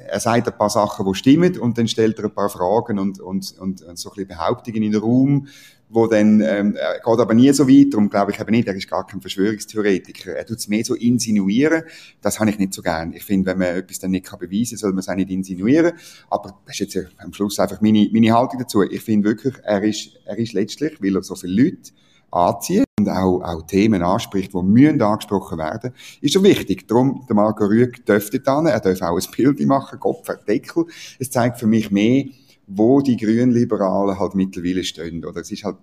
er 0.09 0.21
sagt 0.21 0.49
ein 0.49 0.59
paar 0.59 0.71
Sachen, 0.71 1.07
die 1.07 1.15
stimmen 1.15 1.59
und 1.59 1.79
dann 1.79 1.89
stellt 1.89 2.19
er 2.19 2.27
ein 2.27 2.35
paar 2.35 2.49
Fragen 2.49 2.99
und, 2.99 3.21
und, 3.21 3.59
und, 3.59 3.79
so 3.79 3.85
ein 3.85 3.95
bisschen 3.95 4.29
Behauptungen 4.29 4.83
in 4.83 4.93
den 4.93 5.01
Raum, 5.01 5.49
wo 5.91 6.07
dann, 6.07 6.41
ähm, 6.41 6.77
er 6.77 6.95
geht 6.95 7.19
aber 7.19 7.35
nie 7.35 7.53
so 7.53 7.67
weit, 7.69 7.93
darum 7.93 8.11
glaube 8.11 8.33
ich 8.33 8.41
eben 8.41 8.51
nicht, 8.51 8.69
er 8.69 8.75
ist 8.75 8.91
gar 8.91 9.07
kein 9.07 9.21
Verschwörungstheoretiker. 9.21 10.35
Er 10.35 10.45
tut 10.45 10.59
es 10.59 10.69
mehr 10.69 10.85
so 10.85 10.95
insinuieren, 10.95 11.85
das 12.21 12.41
habe 12.41 12.51
ich 12.51 12.59
nicht 12.59 12.75
so 12.75 12.83
gern. 12.83 13.13
Ich 13.15 13.25
finde, 13.25 13.51
wenn 13.51 13.59
man 13.59 13.69
etwas 13.69 13.99
dann 13.99 14.11
nicht 14.11 14.25
beweisen 14.25 14.71
kann, 14.71 14.79
soll 14.79 14.91
man 14.91 14.99
es 14.99 15.09
auch 15.09 15.15
nicht 15.15 15.31
insinuieren. 15.31 15.93
Aber 16.29 16.61
das 16.67 16.79
ist 16.79 16.95
jetzt 16.95 17.11
am 17.19 17.33
Schluss 17.33 17.59
einfach 17.59 17.81
meine, 17.81 18.09
meine 18.13 18.33
Haltung 18.33 18.59
dazu. 18.59 18.83
Ich 18.83 19.03
finde 19.03 19.29
wirklich, 19.29 19.55
er 19.63 19.83
ist, 19.83 20.11
er 20.27 20.39
ist 20.39 20.53
letztlich, 20.53 21.01
weil 21.01 21.17
er 21.17 21.23
so 21.23 21.35
viele 21.35 21.63
Leute 21.63 21.93
anzieht 22.31 22.85
und 22.99 23.09
auch, 23.09 23.41
auch 23.43 23.63
Themen 23.63 24.03
anspricht, 24.03 24.53
die 24.53 24.63
müssen 24.63 25.01
angesprochen 25.01 25.59
werden, 25.59 25.93
ist 26.21 26.35
so 26.35 26.43
wichtig. 26.43 26.87
Darum, 26.87 27.25
der 27.29 27.37
Marco 27.37 27.65
Rüegg 27.65 28.05
dürfte 28.05 28.41
dann, 28.41 28.67
er 28.67 28.81
darf 28.81 29.01
auch 29.03 29.19
ein 29.19 29.31
Bild 29.35 29.61
machen, 29.67 29.99
Kopf, 29.99 30.29
Deckel. 30.47 30.87
Es 31.19 31.31
zeigt 31.31 31.59
für 31.59 31.67
mich 31.67 31.91
mehr, 31.91 32.25
wo 32.67 33.01
die 33.01 33.17
Grünliberalen 33.17 34.19
halt 34.19 34.35
mittlerweile 34.35 34.85
stehen. 34.85 35.25
Oder 35.25 35.41
es 35.41 35.51
ist 35.51 35.65
halt, 35.65 35.79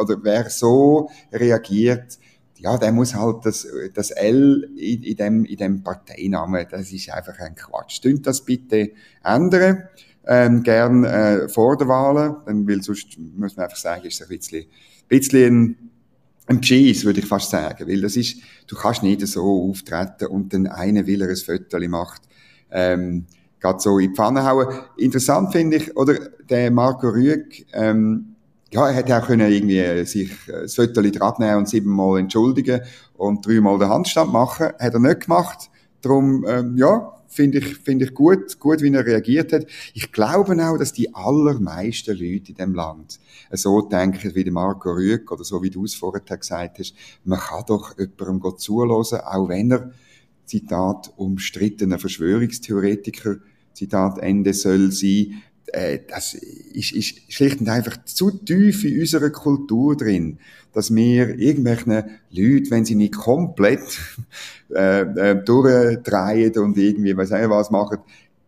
oder 0.00 0.18
wer 0.22 0.50
so 0.50 1.08
reagiert, 1.32 2.18
ja, 2.58 2.76
der 2.76 2.92
muss 2.92 3.14
halt 3.14 3.46
das, 3.46 3.66
das 3.94 4.10
L 4.10 4.68
in, 4.76 5.02
in, 5.02 5.16
dem, 5.16 5.44
in 5.44 5.56
dem 5.56 5.82
Parteinamen, 5.82 6.66
das 6.70 6.92
ist 6.92 7.10
einfach 7.10 7.38
ein 7.38 7.54
Quatsch. 7.54 7.96
Stimmt 7.96 8.26
das 8.26 8.44
bitte 8.44 8.90
ändern? 9.22 9.84
Ähm, 10.26 10.62
gern 10.62 11.04
äh, 11.04 11.48
vor 11.48 11.78
der 11.78 11.88
Wahlen, 11.88 12.36
dann, 12.44 12.68
weil 12.68 12.82
sonst 12.82 13.16
muss 13.18 13.56
man 13.56 13.64
einfach 13.64 13.78
sagen, 13.78 14.04
ist 14.04 14.20
es 14.20 14.22
ein 14.22 14.36
bisschen, 14.36 14.66
bisschen 15.08 15.54
ein, 15.54 15.76
ein 16.46 16.60
Geschiss, 16.60 17.04
würde 17.04 17.20
ich 17.20 17.26
fast 17.26 17.50
sagen, 17.50 17.88
weil 17.88 18.00
das 18.00 18.16
ist, 18.16 18.38
du 18.66 18.76
kannst 18.76 19.02
nicht 19.02 19.26
so 19.26 19.70
auftreten 19.70 20.26
und 20.26 20.52
dann 20.52 20.66
einer 20.66 21.06
will 21.06 21.22
er 21.22 21.28
ein 21.28 21.36
Foto 21.36 21.78
macht, 21.88 22.22
ähm, 22.70 23.26
gerade 23.60 23.80
so 23.80 23.98
in 23.98 24.10
die 24.10 24.14
Pfanne 24.14 24.44
hauen. 24.44 24.66
Interessant 24.96 25.52
finde 25.52 25.78
ich, 25.78 25.96
oder 25.96 26.14
der 26.48 26.70
Marco 26.70 27.08
Rüegg, 27.08 27.66
ähm, 27.72 28.34
ja, 28.70 28.86
er 28.88 28.94
hätte 28.94 29.16
auch 29.16 29.26
können 29.26 29.50
irgendwie 29.50 30.04
sich 30.04 30.30
äh, 30.48 30.62
das 30.62 30.74
Foto 30.74 31.00
abnehmen 31.20 31.58
und 31.58 31.68
siebenmal 31.68 32.20
entschuldigen 32.20 32.82
und 33.16 33.46
dreimal 33.46 33.78
den 33.78 33.88
Handstand 33.88 34.32
machen. 34.32 34.68
Hat 34.78 34.94
er 34.94 35.00
nicht 35.00 35.22
gemacht. 35.22 35.70
Darum, 36.02 36.44
ähm, 36.46 36.76
ja, 36.76 37.17
finde 37.28 37.58
ich, 37.58 37.76
finde 37.76 38.06
ich 38.06 38.14
gut, 38.14 38.58
gut, 38.58 38.82
wie 38.82 38.92
er 38.92 39.06
reagiert 39.06 39.52
hat. 39.52 39.66
Ich 39.94 40.10
glaube 40.10 40.52
auch, 40.66 40.78
dass 40.78 40.92
die 40.92 41.14
allermeisten 41.14 42.16
Leute 42.16 42.50
in 42.50 42.56
dem 42.56 42.74
Land 42.74 43.20
so 43.52 43.82
denken 43.82 44.34
wie 44.34 44.50
Marco 44.50 44.90
Rüegg 44.90 45.30
oder 45.30 45.44
so 45.44 45.62
wie 45.62 45.70
du 45.70 45.84
es 45.84 45.94
vorher 45.94 46.20
gesagt 46.20 46.78
hast. 46.78 46.94
Man 47.24 47.38
kann 47.38 47.64
doch 47.66 47.96
jemandem 47.98 48.58
zulassen, 48.58 49.20
auch 49.20 49.48
wenn 49.48 49.70
er 49.70 49.92
Zitat, 50.46 51.12
umstrittener 51.16 51.98
Verschwörungstheoretiker, 51.98 53.36
Zitat 53.74 54.18
Ende 54.18 54.54
soll 54.54 54.90
sein, 54.90 55.42
äh, 55.72 56.00
das 56.06 56.34
ist, 56.34 56.92
ist 56.92 57.32
schlicht 57.32 57.60
und 57.60 57.68
einfach 57.68 58.04
zu 58.04 58.30
tief 58.30 58.84
in 58.84 59.00
unserer 59.00 59.30
Kultur 59.30 59.96
drin, 59.96 60.38
dass 60.72 60.94
wir 60.94 61.38
irgendwelchen 61.38 62.04
Leuten, 62.30 62.70
wenn 62.70 62.84
sie 62.84 62.94
nicht 62.94 63.16
komplett 63.16 63.80
äh, 64.74 65.00
äh, 65.02 65.44
durchdrehen 65.44 66.56
und 66.58 66.76
irgendwie 66.76 67.16
was 67.16 67.32
auch 67.32 67.50
was 67.50 67.70
machen, 67.70 67.98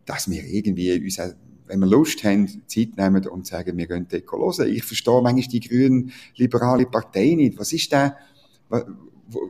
dass 0.05 0.31
wir 0.31 0.45
irgendwie 0.45 1.03
uns 1.03 1.19
wenn 1.67 1.79
wir 1.79 1.87
Lust 1.87 2.25
haben, 2.25 2.49
Zeit 2.67 2.97
nehmen 2.97 3.25
und 3.29 3.47
sagen, 3.47 3.79
wir 3.79 3.87
gehen 3.87 4.09
dort 4.11 4.59
hören. 4.59 4.73
Ich 4.73 4.83
verstehe 4.83 5.23
manchmal 5.23 5.47
die 5.47 5.61
grünen 5.61 6.13
liberale 6.35 6.85
Partei 6.85 7.35
nicht. 7.37 7.57
Was 7.61 7.73
ist 7.73 7.93
da, 7.93 8.17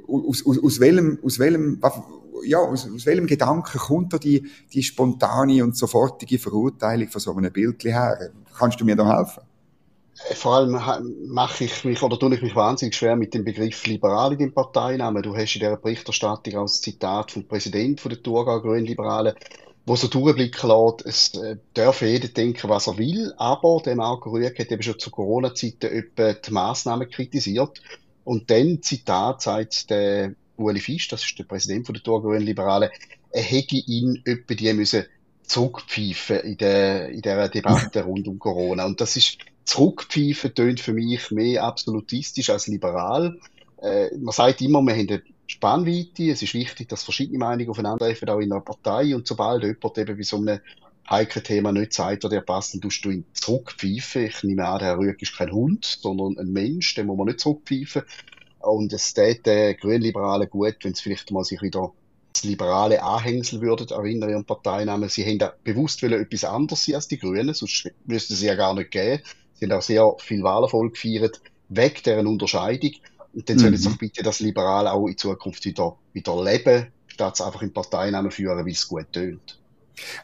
aus, 0.07 0.45
aus, 0.45 0.63
aus 0.63 0.81
welchem, 0.81 1.19
aus 1.23 1.39
welchem, 1.39 1.81
ja, 2.45 2.59
aus, 2.59 2.89
aus 2.89 3.07
welchem 3.07 3.27
Gedanken 3.27 3.79
kommt 3.79 4.13
da 4.13 4.19
die, 4.19 4.51
die 4.73 4.83
spontane 4.83 5.63
und 5.63 5.77
sofortige 5.77 6.39
Verurteilung 6.39 7.09
von 7.09 7.21
so 7.21 7.35
einem 7.35 7.53
Bild 7.53 7.85
her? 7.85 8.31
Kannst 8.57 8.81
du 8.81 8.85
mir 8.85 8.97
da 8.97 9.17
helfen? 9.17 9.43
Vor 10.35 10.57
allem 10.57 10.79
mache 11.29 11.65
ich 11.65 11.85
mich 11.85 12.03
oder 12.03 12.19
tue 12.19 12.35
ich 12.35 12.43
mich 12.43 12.55
wahnsinnig 12.55 12.95
schwer 12.95 13.17
mit 13.17 13.33
dem 13.33 13.45
Begriff 13.45 13.87
liberal 13.87 14.33
in 14.33 14.39
den 14.39 14.53
Parteinamen. 14.53 15.23
Du 15.23 15.35
hast 15.35 15.55
in 15.55 15.61
dieser 15.61 15.79
Berichterstattung 15.79 16.57
als 16.57 16.83
Zitat 16.83 17.31
vom 17.31 17.45
Präsidenten 17.45 18.09
der 18.09 18.23
Thurgau 18.23 18.61
Grünliberalen, 18.61 19.35
wo 19.87 19.97
so 19.97 20.09
durchblicken 20.09 20.69
lässt, 20.69 21.07
es 21.07 21.35
äh, 21.43 21.57
darf 21.73 22.03
jeder 22.03 22.29
denken, 22.29 22.69
was 22.69 22.87
er 22.87 22.99
will, 22.99 23.33
aber 23.39 23.81
der 23.85 23.97
Marco 23.97 24.31
Rüegg 24.31 24.59
hat 24.59 24.71
eben 24.71 24.83
schon 24.83 24.99
zu 24.99 25.11
Corona-Zeiten 25.11 26.11
die 26.17 26.53
Massnahmen 26.53 27.09
kritisiert. 27.09 27.81
Und 28.25 28.51
dann, 28.51 28.83
Zitat, 28.83 29.41
sagt 29.41 29.91
der 29.91 30.35
Ueli 30.61 30.81
Fisch, 30.81 31.09
das 31.09 31.25
ist 31.25 31.39
der 31.39 31.45
Präsident 31.45 31.87
von 31.87 31.95
der 31.95 32.03
Thurgauer 32.03 32.39
Liberalen, 32.39 32.91
er 33.31 33.43
hätte 33.43 33.77
ihn 33.77 34.23
etwa 34.25 34.55
die 34.55 34.73
müssen 34.73 35.05
zurückpfeifen 35.43 36.41
in 36.41 36.57
der, 36.59 37.09
in 37.09 37.23
der 37.23 37.49
Debatte 37.49 38.03
rund 38.05 38.29
um 38.29 38.39
Corona. 38.39 38.87
Und 38.87 39.01
das 39.01 39.17
ist, 39.17 39.39
zurückpfeifen 39.65 40.55
tönt 40.55 40.81
für 40.81 40.93
mich 40.93 41.31
mehr 41.31 41.65
absolutistisch 41.65 42.51
als 42.51 42.67
liberal. 42.67 43.39
Äh, 43.83 44.17
man 44.17 44.33
sagt 44.33 44.61
immer, 44.63 44.83
wir 44.83 44.95
haben 44.95 45.09
eine 45.09 45.23
Spannweite. 45.47 46.31
Es 46.31 46.43
ist 46.43 46.55
wichtig, 46.55 46.89
dass 46.89 47.05
verschiedene 47.05 47.39
Meinungen 47.39 47.71
aufeinandertreffen, 47.71 48.29
auch 48.29 48.41
in 48.41 48.53
einer 48.53 48.61
Partei. 48.61 49.15
Und 49.15 49.27
sobald 49.27 49.63
jemand 49.63 49.99
eben 49.99 50.17
bei 50.17 50.23
so 50.23 50.37
einem 50.37 50.61
heiklen 51.09 51.45
Thema 51.45 51.73
nicht 51.73 51.93
sagt, 51.93 52.25
oder 52.25 52.37
der 52.37 52.43
passt, 52.43 52.75
dann 52.75 52.81
tust 52.81 53.05
du 53.05 53.11
ihn 53.11 53.25
zurückpfeifen. 53.33 54.27
Ich 54.27 54.43
nehme 54.45 54.67
an, 54.67 54.79
der 54.79 54.89
Herr 54.89 54.99
Rüegg 54.99 55.23
ist 55.23 55.37
kein 55.37 55.51
Hund, 55.51 55.85
sondern 55.85 56.39
ein 56.39 56.53
Mensch, 56.53 56.95
den 56.95 57.07
muss 57.07 57.17
man 57.17 57.27
nicht 57.27 57.41
zurückpfeifen. 57.41 58.03
Und 58.61 58.93
es 58.93 59.15
täte 59.15 59.51
den 59.51 59.77
Grünliberalen 59.77 60.49
gut, 60.49 60.77
wenn 60.83 60.95
sie 60.95 61.03
vielleicht 61.03 61.31
mal 61.31 61.45
sich 61.45 61.63
wieder 61.63 61.93
das 62.33 62.45
liberale 62.45 63.03
Anhängsel 63.03 63.61
würden 63.61 63.89
erinnern 63.89 64.31
ihren 64.31 64.45
Parteinamen. 64.45 65.09
Sie 65.09 65.25
haben 65.25 65.39
da 65.39 65.53
bewusst 65.65 66.03
wollen 66.03 66.21
etwas 66.21 66.45
anderes 66.45 66.85
sein 66.85 66.95
als 66.95 67.09
die 67.09 67.19
Grünen, 67.19 67.55
sonst 67.55 67.91
müsste 68.07 68.35
sie 68.35 68.47
ja 68.47 68.55
gar 68.55 68.75
nicht 68.75 68.91
geben. 68.91 69.23
Sie 69.55 69.67
haben 69.67 69.73
auch 69.73 69.83
sehr 69.83 70.15
viel 70.19 70.43
Wahlerfolg 70.43 70.95
gefeiert, 70.95 71.41
weg 71.69 72.03
deren 72.05 72.27
Unterscheidung. 72.27 72.93
Und 73.35 73.49
dann 73.49 73.57
mhm. 73.57 73.61
sollen 73.61 73.77
sie 73.77 73.89
doch 73.89 73.99
bitte 73.99 74.23
das 74.23 74.41
Liberale 74.41 74.93
auch 74.93 75.07
in 75.07 75.17
Zukunft 75.17 75.65
wieder, 75.65 75.97
wieder 76.13 76.43
leben, 76.43 76.87
statt 77.09 77.35
es 77.35 77.41
einfach 77.41 77.63
im 77.63 77.73
Parteinamen 77.73 78.31
führen, 78.31 78.65
weil 78.65 78.73
es 78.73 78.89
gut 78.89 79.13
tönt. 79.13 79.60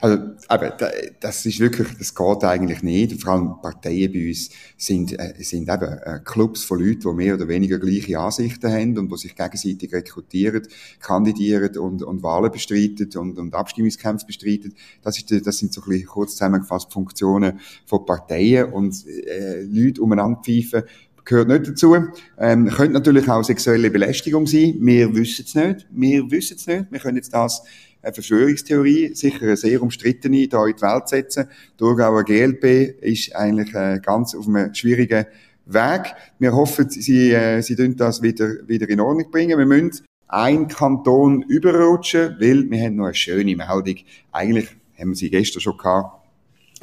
Also, 0.01 0.19
aber 0.49 0.77
das 1.21 1.45
ist 1.47 1.61
wirklich, 1.61 1.89
das 1.99 2.15
geht 2.15 2.45
eigentlich 2.45 2.83
nicht. 2.83 3.21
Vor 3.21 3.33
allem 3.33 3.61
Parteien 3.61 4.13
bei 4.13 4.29
uns 4.29 4.51
sind, 4.77 5.19
äh, 5.19 5.35
sind 5.39 5.69
eben 5.69 5.99
äh, 5.99 6.21
Clubs 6.25 6.65
von 6.65 6.79
Leuten, 6.79 7.01
die 7.01 7.13
mehr 7.13 7.35
oder 7.35 7.49
weniger 7.49 7.79
gleiche 7.79 8.19
Ansichten 8.19 8.71
haben 8.71 8.99
und 8.99 9.11
die 9.11 9.17
sich 9.17 9.35
gegenseitig 9.35 9.93
rekrutieren, 9.93 10.67
kandidieren 11.01 11.77
und, 11.79 12.03
und 12.03 12.23
Wahlen 12.23 12.51
bestreiten 12.51 13.11
und, 13.19 13.39
und 13.39 13.55
Abstimmungskämpfe 13.55 14.27
bestreiten. 14.27 14.75
Das, 15.03 15.19
ist, 15.19 15.47
das 15.47 15.59
sind 15.59 15.73
so 15.73 15.83
ein 15.83 15.89
bisschen 15.89 16.07
kurz 16.07 16.33
zusammengefasst 16.33 16.93
Funktionen 16.93 17.61
von 17.87 18.05
Parteien 18.07 18.73
und 18.73 19.07
äh, 19.07 19.63
Leute 19.63 20.03
umeinander 20.03 20.41
pfeifen 20.43 20.83
gehört 21.27 21.49
nicht 21.49 21.69
dazu. 21.69 21.97
Ähm, 22.39 22.69
könnte 22.69 22.93
natürlich 22.93 23.29
auch 23.29 23.43
sexuelle 23.43 23.91
Belästigung 23.91 24.47
sein. 24.47 24.77
Wir 24.79 25.15
wissen 25.15 25.45
es 25.45 25.55
nicht. 25.55 25.87
Wir 25.91 26.31
wissen 26.31 26.57
es 26.57 26.67
nicht. 26.67 26.87
Wir 26.91 27.01
können 27.01 27.17
jetzt 27.17 27.35
das 27.35 27.63
eine 28.07 28.15
Verschwörungstheorie, 28.15 29.15
sicher 29.15 29.43
eine 29.43 29.57
sehr 29.57 29.83
umstrittene, 29.83 30.47
da 30.47 30.65
in 30.67 30.77
die 30.77 30.83
Welt 30.83 31.09
setzen. 31.09 31.49
Die 31.75 31.77
Thurgauer 31.77 32.23
GLP 32.23 33.03
ist 33.03 33.35
eigentlich 33.35 33.75
äh, 33.75 33.99
ganz 34.01 34.35
auf 34.35 34.47
einem 34.47 34.73
schwierigen 34.75 35.27
Weg. 35.67 36.15
Wir 36.39 36.55
hoffen, 36.55 36.89
sie, 36.89 37.33
äh, 37.33 37.61
sie 37.63 37.75
tun 37.75 37.97
das 37.97 38.23
wieder, 38.23 38.49
wieder 38.69 38.89
in 38.89 39.01
Ordnung 39.01 39.31
bringen. 39.31 39.59
Wir 39.59 39.67
müssen 39.67 40.05
ein 40.29 40.69
Kanton 40.69 41.43
überrutschen, 41.43 42.37
weil 42.39 42.71
wir 42.71 42.81
haben 42.85 42.97
noch 42.97 43.07
eine 43.07 43.15
schöne 43.15 43.57
Meldung. 43.57 43.97
Eigentlich 44.31 44.69
haben 44.99 45.09
wir 45.09 45.17
sie 45.17 45.31
gestern 45.31 45.61
schon 45.61 45.77
gehabt. 45.77 46.26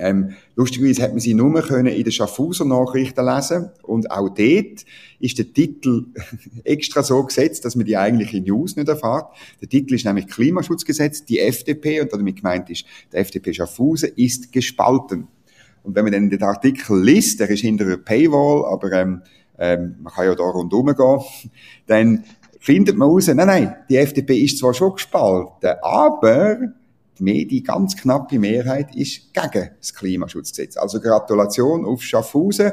Ähm, 0.03 0.33
lustigerweise 0.57 1.01
hat 1.01 1.11
man 1.11 1.21
sie 1.21 1.33
nur 1.33 1.61
können 1.61 1.87
in 1.87 2.03
den 2.03 2.11
Schaffhauser 2.11 2.65
Nachrichten 2.65 3.25
lesen 3.25 3.69
und 3.83 4.11
auch 4.11 4.27
dort 4.27 4.85
ist 5.21 5.37
der 5.37 5.53
Titel 5.53 6.07
extra 6.65 7.03
so 7.03 7.23
gesetzt, 7.23 7.63
dass 7.63 7.77
man 7.77 7.85
die 7.85 7.95
eigentliche 7.95 8.41
News 8.41 8.75
nicht 8.75 8.89
erfahrt. 8.89 9.33
Der 9.61 9.69
Titel 9.69 9.93
ist 9.93 10.05
nämlich 10.05 10.27
Klimaschutzgesetz, 10.27 11.23
die 11.23 11.39
FDP 11.39 12.01
und 12.01 12.11
damit 12.11 12.35
gemeint 12.35 12.69
ist, 12.69 12.83
der 13.13 13.21
FDP 13.21 13.53
Schaffhausen 13.53 14.11
ist 14.17 14.51
gespalten. 14.51 15.29
Und 15.83 15.95
wenn 15.95 16.03
man 16.03 16.11
dann 16.11 16.29
den 16.29 16.43
Artikel 16.43 17.01
liest, 17.01 17.39
der 17.39 17.49
ist 17.49 17.61
hinter 17.61 17.85
einer 17.85 17.97
Paywall, 17.97 18.65
aber 18.65 18.91
ähm, 18.91 19.21
ähm, 19.57 19.95
man 20.01 20.11
kann 20.11 20.25
ja 20.25 20.35
da 20.35 20.43
rundherum 20.43 20.87
gehen, 20.87 21.51
dann 21.87 22.23
findet 22.59 22.97
man 22.97 23.07
raus, 23.07 23.27
nein, 23.27 23.47
nein, 23.47 23.75
die 23.89 23.95
FDP 23.95 24.37
ist 24.39 24.57
zwar 24.57 24.73
schon 24.73 24.95
gespalten, 24.95 25.75
aber 25.81 26.73
die 27.19 27.23
Medien, 27.23 27.63
ganz 27.63 27.95
knappe 27.95 28.39
Mehrheit 28.39 28.95
ist 28.95 29.33
gegen 29.33 29.69
das 29.79 29.93
Klimaschutzgesetz. 29.93 30.77
Also 30.77 30.99
Gratulation 30.99 31.85
auf 31.85 32.01
Schaffhausen. 32.01 32.71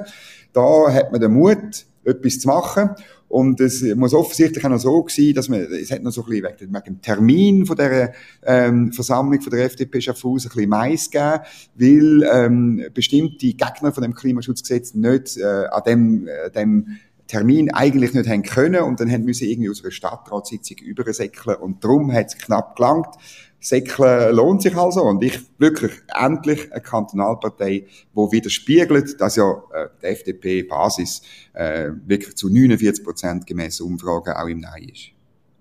Da 0.53 0.93
hat 0.93 1.13
man 1.13 1.21
den 1.21 1.33
Mut, 1.33 1.87
etwas 2.05 2.39
zu 2.39 2.49
machen. 2.49 2.91
Und 3.29 3.61
es 3.61 3.83
muss 3.95 4.13
offensichtlich 4.13 4.65
auch 4.65 4.71
noch 4.71 4.79
so 4.81 5.07
sein, 5.09 5.35
dass 5.35 5.49
man, 5.49 5.61
es 5.61 5.93
hat 5.93 6.03
noch 6.03 6.11
so 6.11 6.25
ein 6.25 6.31
bisschen 6.31 6.49
wegen, 6.59 6.75
wegen 6.75 6.85
dem 6.85 7.01
Termin 7.01 7.65
von 7.65 7.77
der 7.77 8.13
ähm, 8.43 8.93
Versammlung 8.93 9.41
von 9.41 9.53
der 9.53 9.67
FDP 9.67 10.01
Schaffhausen 10.01 10.51
ein 10.51 10.55
bisschen 10.55 10.69
Mais 10.69 11.11
gegeben, 11.11 11.45
weil 11.77 12.29
ähm, 12.33 12.85
bestimmte 12.93 13.47
Gegner 13.47 13.93
von 13.93 14.03
dem 14.03 14.15
Klimaschutzgesetz 14.15 14.95
nicht 14.95 15.37
äh, 15.37 15.45
an 15.45 15.83
dem, 15.87 16.27
äh, 16.27 16.51
dem 16.51 16.99
Termin 17.29 17.73
eigentlich 17.73 18.15
nicht 18.15 18.29
haben 18.29 18.43
können 18.43 18.83
und 18.83 18.99
dann 18.99 19.09
haben 19.09 19.25
müssen 19.25 19.47
irgendwie 19.47 19.71
aus 19.71 19.85
einer 19.85 19.93
Stadtratssitzung 19.93 20.79
übersäckeln 20.79 21.57
und 21.57 21.85
darum 21.85 22.13
hat 22.13 22.27
es 22.27 22.39
knapp 22.39 22.75
gelangt. 22.75 23.15
Säckeln 23.61 24.35
lohnt 24.35 24.63
sich 24.63 24.75
also 24.75 25.03
und 25.03 25.23
ich 25.23 25.39
wirklich 25.59 25.93
endlich 26.19 26.73
eine 26.73 26.81
Kantonalpartei, 26.81 27.87
wo 28.15 28.33
widerspiegelt, 28.33 29.21
dass 29.21 29.37
ja 29.37 29.63
äh, 29.73 29.89
die 30.03 30.07
FDP-Basis 30.07 31.23
äh, 31.53 31.91
wirklich 32.07 32.37
zu 32.37 32.49
49 32.49 33.05
Prozent 33.05 33.47
gemäß 33.47 33.81
Umfragen 33.81 34.33
auch 34.33 34.49
im 34.49 34.61
Nein 34.61 34.89
ist. 34.89 35.11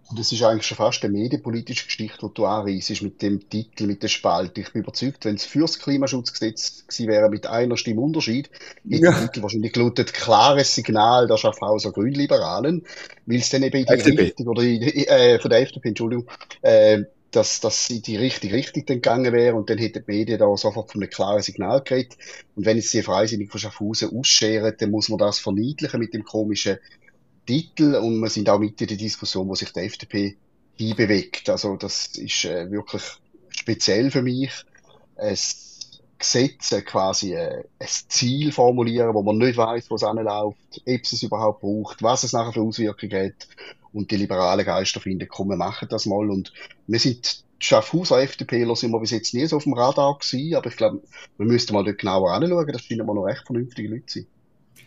Und 0.09 0.19
es 0.19 0.31
ist 0.31 0.41
eigentlich 0.41 0.65
schon 0.65 0.77
fast 0.77 1.03
eine 1.03 1.13
medienpolitische 1.13 1.85
Geschichte, 1.85 2.27
die 2.27 2.33
du 2.33 2.45
anreisst, 2.45 3.03
mit 3.03 3.21
dem 3.21 3.47
Titel, 3.47 3.85
mit 3.85 4.01
der 4.01 4.07
Spalte. 4.07 4.61
Ich 4.61 4.73
bin 4.73 4.81
überzeugt, 4.81 5.23
wenn 5.25 5.35
es 5.35 5.45
fürs 5.45 5.77
Klimaschutzgesetz 5.77 6.87
gewesen 6.87 7.07
wäre, 7.07 7.29
mit 7.29 7.45
einer 7.45 7.77
Stimme 7.77 8.01
Unterschied, 8.01 8.49
hätte 8.89 9.03
ja. 9.03 9.11
der 9.11 9.21
Titel 9.27 9.43
wahrscheinlich 9.43 9.71
gelautet, 9.71 10.13
klares 10.13 10.73
Signal 10.73 11.27
der 11.27 11.37
Schaffhauser 11.37 11.91
Grünliberalen, 11.91 12.85
weil 13.27 13.37
es 13.37 13.51
dann 13.51 13.61
eben 13.61 13.77
in 13.77 13.85
die 13.85 13.93
FDP. 13.93 14.21
Richtung, 14.23 14.47
oder 14.47 14.63
in, 14.63 14.81
äh, 14.81 15.37
von 15.37 15.51
der 15.51 15.61
FDP, 15.61 15.89
Entschuldigung, 15.89 16.27
äh, 16.63 17.03
dass, 17.31 17.59
dass 17.59 17.87
sie 17.87 18.01
die 18.01 18.17
richtige 18.17 18.55
Richtung 18.55 18.85
gegangen 18.85 19.33
wäre 19.33 19.55
und 19.55 19.69
dann 19.69 19.77
hätten 19.77 20.03
die 20.05 20.11
Medien 20.11 20.39
da 20.39 20.57
sofort 20.57 20.91
von 20.91 21.01
einem 21.01 21.09
klaren 21.09 21.41
Signal 21.41 21.81
geredet. 21.81 22.17
Und 22.55 22.65
wenn 22.65 22.77
jetzt 22.77 22.93
die 22.93 23.03
Freisinnigen 23.03 23.51
von 23.51 23.59
Schaffhausen 23.59 24.17
ausscheren, 24.17 24.73
dann 24.77 24.91
muss 24.91 25.09
man 25.09 25.19
das 25.19 25.39
verniedlichen 25.39 25.99
mit 25.99 26.13
dem 26.13 26.23
komischen 26.23 26.77
Titel 27.45 27.95
und 27.95 28.19
wir 28.19 28.29
sind 28.29 28.49
auch 28.49 28.59
mit 28.59 28.79
in 28.81 28.87
der 28.87 28.97
Diskussion, 28.97 29.47
wo 29.47 29.55
sich 29.55 29.71
die 29.73 29.79
FDP 29.79 30.37
hinbewegt. 30.75 31.49
Also 31.49 31.75
das 31.75 32.07
ist 32.15 32.45
äh, 32.45 32.69
wirklich 32.71 33.03
speziell 33.49 34.11
für 34.11 34.21
mich. 34.21 34.51
Es 35.15 35.69
Gesetz 36.19 36.75
quasi 36.85 37.33
äh, 37.33 37.63
ein 37.79 37.87
Ziel 37.87 38.51
formulieren, 38.51 39.13
wo 39.13 39.23
man 39.23 39.37
nicht 39.37 39.57
weiß, 39.57 39.89
wo 39.89 39.95
es 39.95 40.03
anläuft, 40.03 40.81
ob 40.85 41.01
es 41.01 41.13
es 41.13 41.23
überhaupt 41.23 41.61
braucht, 41.61 42.03
was 42.03 42.23
es 42.23 42.33
nachher 42.33 42.51
für 42.51 42.61
Auswirkungen 42.61 43.27
hat. 43.27 43.47
Und 43.91 44.11
die 44.11 44.17
liberalen 44.17 44.65
Geister 44.65 44.99
finden, 44.99 45.27
komm, 45.27 45.49
wir 45.49 45.55
machen 45.55 45.87
das 45.89 46.05
mal. 46.05 46.29
Und 46.29 46.53
wir 46.87 46.99
sind 46.99 47.43
Schaffhauser 47.61 48.21
FDPler 48.21 48.75
sind 48.75 48.91
wir 48.91 48.99
bis 48.99 49.11
jetzt 49.11 49.33
nie 49.33 49.45
so 49.45 49.57
auf 49.57 49.63
dem 49.63 49.73
Radar 49.73 50.17
gewesen, 50.17 50.55
aber 50.55 50.67
ich 50.67 50.77
glaube, 50.77 51.01
wir 51.37 51.45
müssten 51.45 51.73
mal 51.73 51.83
dort 51.83 51.97
genauer 51.97 52.31
anschauen. 52.31 52.67
Das 52.71 52.83
finden 52.83 53.05
wir 53.05 53.13
noch 53.13 53.25
recht 53.25 53.45
vernünftige 53.45 53.89
Leute 53.89 54.05
sein. 54.07 54.25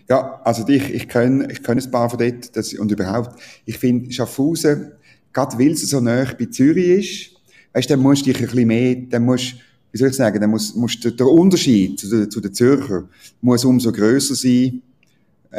Ja, 0.08 0.40
also 0.42 0.66
ich, 0.68 0.90
ich 0.90 1.08
kenne 1.08 1.48
ich 1.50 1.68
ein 1.68 1.90
paar 1.90 2.10
von 2.10 2.18
dort 2.18 2.56
das, 2.56 2.74
und 2.74 2.90
überhaupt, 2.90 3.40
ich 3.66 3.78
finde 3.78 4.10
Schaffhausen, 4.10 4.92
gerade 5.32 5.58
weil 5.58 5.72
es 5.72 5.88
so 5.88 6.00
nah 6.00 6.26
bei 6.38 6.46
Zürich 6.46 6.86
ist, 6.86 7.40
weißt, 7.74 7.90
dann 7.90 8.00
musst 8.00 8.22
du 8.22 8.32
dich 8.32 8.40
ein 8.40 8.46
bisschen 8.46 8.66
mehr, 8.66 8.96
dann 9.08 9.24
musst, 9.24 9.54
wie 9.92 9.98
soll 9.98 10.08
ich 10.08 10.16
sagen, 10.16 10.40
dann 10.40 10.50
muss, 10.50 10.74
muss 10.74 10.98
der, 10.98 11.26
Unterschied 11.26 12.00
zu, 12.00 12.08
den, 12.08 12.30
zu 12.30 12.40
den 12.40 12.52
Zürcher 12.52 13.08
muss 13.40 13.64
umso 13.64 13.92
grösser 13.92 14.34
sein, 14.34 14.82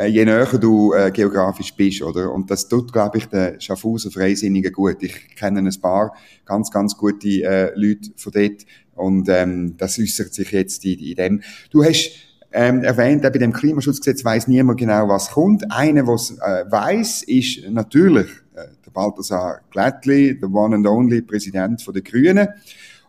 je 0.08 0.26
näher 0.26 0.58
du 0.58 0.94
äh, 0.94 1.12
geografisch 1.12 1.74
bist, 1.76 2.02
oder? 2.02 2.32
Und 2.32 2.50
das 2.50 2.68
tut, 2.68 2.92
glaube 2.92 3.20
ich, 3.20 3.28
den 3.28 3.60
Schaffhauser 3.62 4.12
Freisinnigen 4.12 4.74
gut. 4.74 4.98
Ich 5.02 5.36
kenne 5.36 5.60
ein 5.60 5.82
paar 5.82 6.16
ganz, 6.46 6.72
ganz 6.72 6.98
gute 6.98 7.28
äh, 7.28 7.72
Leute 7.76 8.12
von 8.16 8.32
dort 8.32 8.66
und 8.96 9.30
ähm, 9.30 9.76
das 9.78 10.00
äußert 10.00 10.34
sich 10.34 10.52
jetzt 10.52 10.84
in, 10.86 11.00
in 11.00 11.16
dem. 11.16 11.42
Du 11.70 11.84
hast 11.84 12.12
ähm, 12.52 12.84
erwähnt, 12.84 13.24
bei 13.24 13.30
dem 13.32 13.52
Klimaschutzgesetz 13.52 14.24
weiß 14.24 14.48
niemand 14.48 14.80
genau, 14.80 15.08
was 15.08 15.32
kommt. 15.32 15.72
Einer, 15.72 16.06
was 16.08 16.38
äh, 16.40 16.66
weiß, 16.70 17.24
ist 17.24 17.68
natürlich 17.70 18.28
äh, 18.56 18.68
der 18.86 18.92
Balthasar 18.92 19.62
Glättli, 19.72 20.40
der 20.40 20.52
one 20.54 20.76
and 20.76 20.88
only 20.88 21.22
Präsident 21.22 21.82
von 21.82 21.94
der 21.94 22.04
Grünen. 22.04 22.48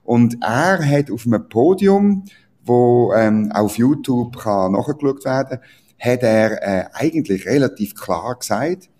Und 0.03 0.39
er 0.43 0.79
hat 0.83 1.11
auf 1.11 1.27
einem 1.27 1.49
Podium, 1.49 2.25
wo 2.65 3.13
ähm, 3.15 3.53
auf 3.53 3.77
YouTube 3.77 4.39
kann 4.39 4.73
nachgeschaut 4.73 5.25
werden, 5.25 5.59
hat 6.05 6.23
er 6.23 6.63
äh, 6.63 6.85
eigentlich 6.93 7.47
relativ 7.47 7.95
klar 7.95 8.37
gesagt, 8.39 8.91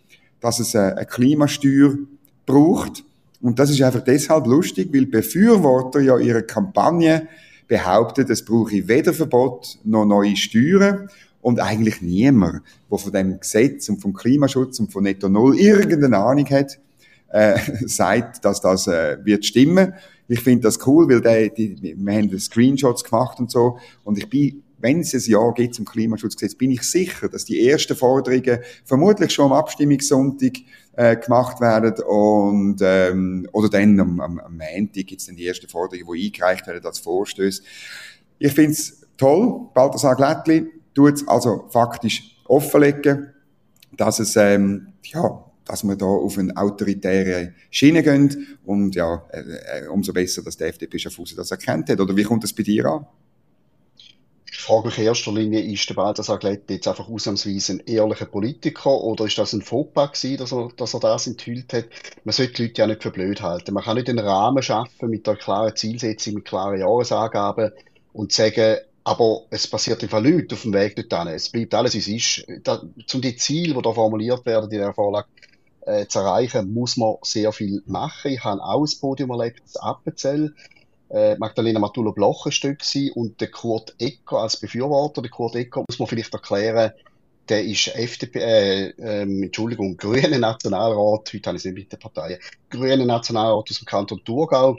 dass 0.41 0.59
es 0.59 0.75
äh, 0.75 0.79
eine 0.79 1.07
Klimasteuer 1.07 1.97
braucht. 2.47 3.05
Und 3.43 3.59
das 3.59 3.71
ist 3.71 3.83
einfach 3.83 4.03
deshalb 4.03 4.47
lustig, 4.47 4.91
weil 4.93 5.07
Befürworter 5.07 6.01
ja 6.01 6.19
ihre 6.19 6.43
Kampagne 6.43 7.29
behauptet, 7.69 8.31
es 8.31 8.45
brauche 8.45 8.89
weder 8.89 9.13
Verbot 9.13 9.79
noch 9.85 10.05
neue 10.05 10.37
Steuern 10.37 11.09
und 11.43 11.61
eigentlich 11.61 12.01
niemand, 12.01 12.63
der 12.91 12.99
von 12.99 13.13
dem 13.13 13.39
Gesetz 13.39 13.89
und 13.91 14.01
vom 14.01 14.15
Klimaschutz 14.15 14.81
und 14.81 14.91
von 14.91 15.05
Netto 15.05 15.29
Null 15.29 15.59
irgendeine 15.59 16.19
Ahnung 16.19 16.49
hat, 16.51 16.79
äh, 17.33 17.59
sagt, 17.87 18.45
dass 18.45 18.63
das 18.63 18.87
äh, 18.87 19.19
wird 19.25 19.45
stimmen. 19.45 19.95
Ich 20.27 20.41
finde 20.41 20.63
das 20.63 20.87
cool, 20.87 21.07
weil 21.09 21.21
der, 21.21 21.51
die, 21.51 21.95
wir 21.99 22.15
haben 22.15 22.39
Screenshots 22.39 23.05
gemacht 23.05 23.39
und 23.41 23.51
so 23.51 23.79
und 24.05 24.17
ich 24.17 24.29
bin 24.31 24.64
wenn 24.85 25.01
es 25.01 25.15
ein 25.15 25.23
Ja 25.25 25.51
gibt 25.53 25.75
zum 25.75 25.87
Klimaschutzgesetz, 25.87 26.57
bin 26.57 26.71
ich 26.71 26.83
sicher, 26.83 27.31
dass 27.31 27.47
die 27.47 27.67
ersten 27.67 27.97
Forderungen 27.97 28.59
vermutlich 28.85 29.33
schon 29.33 29.47
am 29.47 29.55
Abstimmungssonntag 29.55 30.59
äh, 30.93 31.17
gemacht 31.17 31.59
werden 31.63 32.05
und 32.07 32.77
ähm, 32.83 33.49
oder 33.53 33.71
dann 33.71 33.99
am, 33.99 34.21
am, 34.21 34.39
am 34.39 34.59
Montag 34.59 35.07
gibt 35.07 35.23
es 35.23 35.27
dann 35.27 35.37
die 35.37 35.47
ersten 35.47 35.69
Forderungen, 35.69 36.07
die 36.15 36.27
eingereicht 36.27 36.67
werden 36.67 36.85
als 36.85 36.99
Vorstöße. 36.99 37.63
Ich 38.39 38.53
finde 38.53 38.73
es 38.73 39.07
toll, 39.17 39.69
Balthasar 39.73 40.17
Glättli 40.17 40.67
tut 40.95 41.15
es 41.15 41.27
also 41.27 41.65
faktisch 41.71 42.37
offenlegen, 42.45 43.31
dass 43.97 44.19
es 44.19 44.37
ähm, 44.37 44.89
ja 45.03 45.45
dass 45.65 45.83
wir 45.83 45.97
da 45.97 46.05
auf 46.05 46.37
eine 46.37 46.55
autoritäre 46.59 47.55
Schiene 47.71 48.03
gehen 48.03 48.59
und 48.67 48.95
ja, 48.95 49.25
äh, 49.31 49.85
äh 49.85 49.87
umso 49.89 50.13
besser, 50.13 50.43
dass 50.43 50.59
der 50.59 50.69
FDP 50.69 50.99
Schaffhausen 50.99 51.39
das 51.39 51.53
erkennt 51.53 51.89
hat. 51.89 52.01
Oder 52.01 52.15
wie 52.15 52.23
kommt 52.23 52.45
das 52.45 52.53
bei 52.53 52.63
dir 52.63 52.85
an? 52.85 53.07
Frage 54.65 54.87
mich 54.89 54.99
in 54.99 55.05
erster 55.05 55.33
Linie, 55.33 55.61
ist 55.61 55.89
der 55.91 55.95
Balthasar 55.95 56.39
Glätti 56.39 56.75
jetzt 56.75 56.89
einfach 56.89 57.09
ausnahmsweise 57.09 57.75
ein 57.75 57.83
ehrlicher 57.87 58.25
Politiker 58.25 58.99
oder 58.99 59.27
ist 59.27 59.37
das 59.37 59.53
ein 59.53 59.61
Fauxpas 59.61 60.13
gewesen, 60.13 60.39
dass 60.39 60.53
er, 60.53 60.71
dass 60.77 60.95
er 60.95 61.01
das 61.01 61.27
enthüllt 61.27 61.73
hat? 61.73 61.85
Man 62.25 62.33
sollte 62.33 62.55
die 62.55 62.63
Leute 62.63 62.81
ja 62.81 62.87
nicht 62.87 63.03
für 63.03 63.11
blöd 63.11 63.43
halten. 63.43 63.75
Man 63.75 63.85
kann 63.85 63.97
nicht 63.97 64.09
einen 64.09 64.21
Rahmen 64.21 64.63
schaffen 64.63 65.11
mit 65.11 65.29
einer 65.29 65.37
klaren 65.37 65.77
Zielsetzung, 65.77 66.35
mit 66.35 66.47
klaren 66.47 66.81
Jahresangaben 66.81 67.73
und 68.15 68.33
sagen, 68.33 68.79
aber 69.05 69.43
es 69.51 69.67
passiert 69.67 70.03
einfach 70.03 70.23
nichts 70.23 70.55
auf 70.55 70.63
dem 70.63 70.73
Weg 70.73 70.97
dorthin. 70.97 71.29
Es 71.35 71.51
bleibt 71.51 71.75
alles, 71.75 71.93
wie 71.93 71.99
es 71.99 72.09
ist. 72.09 72.47
Da, 72.65 72.83
um 73.13 73.21
die 73.21 73.37
Ziele, 73.37 73.75
die 73.75 73.83
da 73.83 73.93
formuliert 73.93 74.47
werden 74.47 74.71
in 74.71 74.79
der 74.79 74.95
Vorlage, 74.95 75.29
äh, 75.83 76.07
zu 76.07 76.21
erreichen, 76.21 76.73
muss 76.73 76.97
man 76.97 77.17
sehr 77.23 77.53
viel 77.53 77.83
machen. 77.85 78.31
Ich 78.31 78.43
habe 78.43 78.63
auch 78.63 78.83
ein 78.83 79.01
Podium 79.01 79.31
erlebt, 79.31 79.61
das 79.63 79.77
Appenzell 79.77 80.55
äh, 81.15 81.37
Magdalena 81.39 81.79
Matula-Bloch 81.79 82.47
ein 82.47 82.53
Stück 82.53 82.81
gewesen 82.81 83.13
und 83.13 83.41
der 83.41 83.51
Kurt 83.51 83.95
Ecker 83.99 84.39
als 84.39 84.59
Befürworter. 84.59 85.23
Der 85.23 85.31
Kurt 85.31 85.55
Ecker 85.55 85.85
muss 85.89 85.99
man 85.99 86.09
vielleicht 86.09 86.35
erklären, 86.35 86.93
der 87.49 87.65
ist 87.65 87.89
FDP, 87.89 88.39
äh, 88.39 88.95
ähm, 88.99 89.45
Entschuldigung, 89.45 89.97
grüner 89.99 90.39
Nationalrat, 90.39 91.33
heute 91.33 91.47
habe 91.47 91.57
ich 91.57 91.61
es 91.61 91.65
nicht 91.67 91.75
mit 91.75 91.93
der 91.93 91.99
Partei, 91.99 92.39
grüner 92.69 93.05
Nationalrat 93.05 93.71
aus 93.71 93.79
dem 93.79 93.87
Kanton 93.87 94.25
Thurgau. 94.25 94.77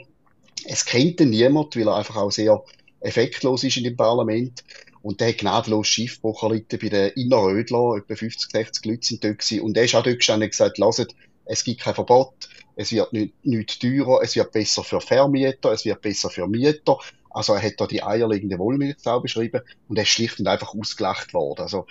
Es 0.66 0.84
kennt 0.84 1.20
ihn 1.20 1.30
niemand, 1.30 1.76
weil 1.76 1.88
er 1.88 1.96
einfach 1.96 2.16
auch 2.16 2.30
sehr 2.30 2.62
effektlos 3.00 3.64
ist 3.64 3.76
in 3.76 3.84
dem 3.84 3.96
Parlament. 3.96 4.64
Und 5.02 5.20
der 5.20 5.28
hat 5.28 5.38
gnadenlos 5.38 5.86
Schiffbruch 5.86 6.48
bei 6.48 6.58
den 6.58 7.12
Innerrödler, 7.12 7.96
etwa 7.96 8.16
50, 8.16 8.50
60 8.50 8.84
Leute 8.84 9.06
sind 9.06 9.24
dort 9.24 9.38
gewesen. 9.38 9.60
Und 9.60 9.74
der 9.74 9.84
ist 9.84 9.94
auch 9.94 10.02
dort 10.02 10.16
gestanden 10.16 10.46
und 10.46 10.50
gesagt, 10.50 10.78
lasst, 10.78 11.14
es 11.46 11.64
gibt 11.64 11.80
kein 11.80 11.94
Verbot, 11.94 12.48
es 12.76 12.92
wird 12.92 13.12
nicht, 13.12 13.34
nicht 13.44 13.80
teurer, 13.80 14.20
es 14.22 14.36
wird 14.36 14.52
besser 14.52 14.84
für 14.84 15.00
Vermieter, 15.00 15.72
es 15.72 15.84
wird 15.84 16.02
besser 16.02 16.28
für 16.28 16.46
Mieter. 16.46 16.98
Also 17.30 17.54
er 17.54 17.62
hat 17.62 17.74
da 17.78 17.86
die 17.86 18.02
eierlegende 18.02 18.58
Wollmilchsau 18.58 19.20
beschrieben 19.20 19.62
und 19.88 19.96
er 19.96 20.02
ist 20.02 20.10
schlicht 20.10 20.40
und 20.40 20.46
einfach 20.46 20.74
ausgelacht 20.74 21.34
worden. 21.34 21.62
Also 21.62 21.86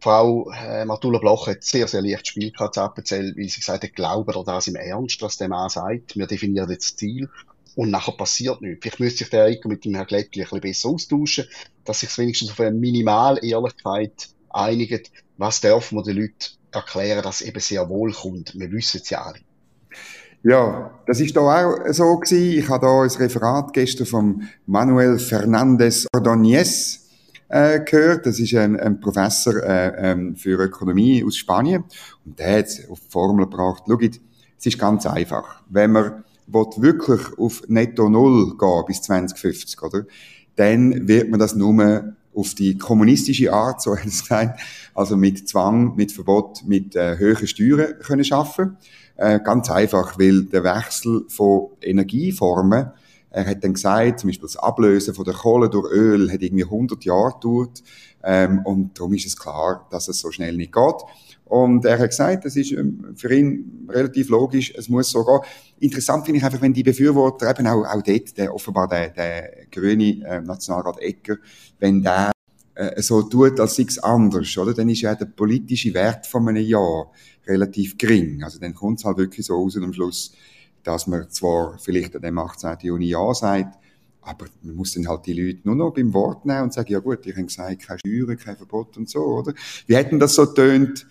Frau 0.00 0.50
äh, 0.52 0.84
Matula 0.84 1.18
Bloch 1.18 1.46
hat 1.46 1.64
sehr, 1.64 1.88
sehr 1.88 2.02
leicht 2.02 2.28
Spiel 2.28 2.52
gehabt, 2.52 2.76
weil 2.76 3.34
sie 3.34 3.60
gesagt 3.60 3.84
hat, 3.84 3.94
glauben 3.94 4.34
ihr 4.36 4.44
das 4.44 4.66
im 4.68 4.76
Ernst, 4.76 5.20
was 5.22 5.36
der 5.36 5.48
Mann 5.48 5.68
sagt? 5.70 6.16
Wir 6.16 6.26
definieren 6.26 6.70
jetzt 6.70 6.92
das 6.92 6.96
Ziel 6.96 7.28
und 7.74 7.90
nachher 7.90 8.12
passiert 8.12 8.60
nichts. 8.62 8.82
Vielleicht 8.82 9.00
müsste 9.00 9.18
sich 9.18 9.30
der 9.30 9.44
Eiko 9.44 9.68
mit 9.68 9.84
dem 9.84 9.94
Herrn 9.94 10.06
Glättli 10.06 10.42
ein 10.42 10.44
bisschen 10.44 10.60
besser 10.60 10.88
austauschen, 10.90 11.48
dass 11.84 12.00
sich 12.00 12.16
wenigstens 12.18 12.50
auf 12.50 12.60
eine 12.60 12.72
Minimal-Ehrlichkeit 12.72 14.28
einigt. 14.50 15.10
Was 15.38 15.60
dürfen 15.60 15.98
wir 15.98 16.02
den 16.02 16.16
Leuten 16.16 16.55
erklären, 16.72 17.22
dass 17.22 17.40
es 17.40 17.46
eben 17.46 17.60
sehr 17.60 17.88
wohl 17.88 18.12
kommt? 18.12 18.58
Wir 18.58 18.70
wissen 18.70 19.00
es 19.02 19.10
ja 19.10 19.22
alle. 19.22 19.38
Ja, 20.42 20.92
das 21.06 21.20
ist 21.20 21.34
da 21.34 21.40
auch 21.40 21.92
so 21.92 22.18
gewesen. 22.18 22.58
Ich 22.58 22.68
habe 22.68 22.86
da 22.86 23.02
ein 23.02 23.10
Referat 23.10 23.72
gestern 23.72 24.06
von 24.06 24.42
Manuel 24.66 25.18
Fernandez 25.18 26.06
Ordóñez 26.14 27.00
äh, 27.48 27.80
gehört. 27.80 28.26
Das 28.26 28.38
ist 28.38 28.54
ein, 28.54 28.78
ein 28.78 29.00
Professor 29.00 29.56
äh, 29.62 30.12
ähm, 30.12 30.36
für 30.36 30.58
Ökonomie 30.62 31.24
aus 31.24 31.36
Spanien. 31.36 31.84
Und 32.24 32.38
der 32.38 32.58
hat 32.58 32.66
auf 32.88 33.00
die 33.00 33.10
Formel 33.10 33.46
gebracht. 33.46 33.84
Schaut, 33.88 34.20
es 34.58 34.66
ist 34.66 34.78
ganz 34.78 35.06
einfach. 35.06 35.62
Wenn 35.68 35.92
man 35.92 36.24
wirklich 36.46 37.20
auf 37.38 37.62
Netto 37.66 38.08
Null 38.08 38.56
gehen 38.56 38.84
bis 38.86 39.02
2050, 39.02 39.82
oder? 39.82 40.04
Dann 40.54 41.08
wird 41.08 41.28
man 41.28 41.40
das 41.40 41.54
nur 41.54 42.15
auf 42.36 42.54
die 42.54 42.78
kommunistische 42.78 43.52
Art, 43.52 43.82
so 43.82 43.96
hat 43.96 44.06
es 44.06 44.22
gesagt, 44.22 44.60
also 44.94 45.16
mit 45.16 45.48
Zwang, 45.48 45.96
mit 45.96 46.12
Verbot, 46.12 46.62
mit 46.66 46.94
äh, 46.94 47.18
höheren 47.18 47.48
Steuern 47.48 47.98
können 48.00 48.24
schaffen. 48.24 48.76
Äh, 49.16 49.40
ganz 49.40 49.70
einfach, 49.70 50.18
weil 50.18 50.44
der 50.44 50.62
Wechsel 50.62 51.24
von 51.28 51.70
Energieformen 51.80 52.92
er 53.36 53.46
hat 53.46 53.62
dann 53.62 53.74
gesagt, 53.74 54.20
zum 54.20 54.28
Beispiel 54.28 54.48
das 54.48 54.56
Ablösen 54.56 55.14
von 55.14 55.26
der 55.26 55.34
Kohle 55.34 55.68
durch 55.68 55.92
Öl 55.92 56.32
hat 56.32 56.40
irgendwie 56.40 56.64
100 56.64 57.04
Jahre 57.04 57.34
gedauert. 57.34 57.82
Ähm, 58.24 58.60
und 58.64 58.98
darum 58.98 59.12
ist 59.12 59.26
es 59.26 59.36
klar, 59.36 59.86
dass 59.90 60.08
es 60.08 60.20
so 60.20 60.30
schnell 60.30 60.56
nicht 60.56 60.72
geht. 60.72 60.94
Und 61.44 61.84
er 61.84 61.98
hat 61.98 62.08
gesagt, 62.08 62.46
das 62.46 62.56
ist 62.56 62.72
ähm, 62.72 63.12
für 63.14 63.32
ihn 63.34 63.86
relativ 63.90 64.30
logisch, 64.30 64.72
es 64.74 64.88
muss 64.88 65.10
so 65.10 65.22
gehen. 65.22 65.40
Interessant 65.80 66.24
finde 66.24 66.38
ich 66.38 66.44
einfach, 66.44 66.62
wenn 66.62 66.72
die 66.72 66.82
Befürworter 66.82 67.50
eben 67.50 67.66
auch, 67.66 67.84
auch 67.84 68.02
dort, 68.02 68.38
der, 68.38 68.54
offenbar 68.54 68.88
der, 68.88 69.10
der 69.10 69.66
grüne 69.70 70.24
äh, 70.26 70.40
Nationalrat 70.40 70.98
Ecker, 71.00 71.36
wenn 71.78 72.02
der 72.02 72.32
äh, 72.74 73.02
so 73.02 73.20
tut, 73.22 73.60
als 73.60 73.76
sei 73.76 73.84
es 73.86 73.98
anders, 73.98 74.56
oder? 74.56 74.72
Dann 74.72 74.88
ist 74.88 75.02
ja 75.02 75.14
der 75.14 75.26
politische 75.26 75.92
Wert 75.92 76.26
von 76.26 76.48
einem 76.48 76.64
Jahr 76.64 77.12
relativ 77.46 77.98
gering. 77.98 78.42
Also 78.42 78.58
dann 78.58 78.74
kommt 78.74 79.00
es 79.00 79.04
halt 79.04 79.18
wirklich 79.18 79.44
so 79.44 79.56
raus 79.56 79.76
und 79.76 79.84
am 79.84 79.92
Schluss, 79.92 80.32
dass 80.86 81.06
man 81.08 81.28
zwar 81.30 81.76
vielleicht 81.78 82.14
an 82.14 82.22
dem 82.22 82.38
18. 82.38 82.76
Juni 82.82 83.06
Ja 83.06 83.34
sagt, 83.34 83.76
aber 84.22 84.46
man 84.62 84.76
muss 84.76 84.94
dann 84.94 85.08
halt 85.08 85.26
die 85.26 85.32
Leute 85.32 85.60
nur 85.64 85.74
noch 85.74 85.92
beim 85.92 86.12
Wort 86.14 86.46
nehmen 86.46 86.64
und 86.64 86.72
sagen, 86.72 86.92
ja 86.92 87.00
gut, 87.00 87.26
ich 87.26 87.32
habe 87.32 87.44
gesagt, 87.44 87.82
keine 87.82 87.98
Steuern, 87.98 88.36
kein 88.36 88.56
Verbot 88.56 88.96
und 88.96 89.08
so, 89.08 89.20
oder? 89.20 89.52
Wie 89.86 89.96
hätten 89.96 90.18
das 90.18 90.34
so 90.34 90.46
tönt, 90.46 91.06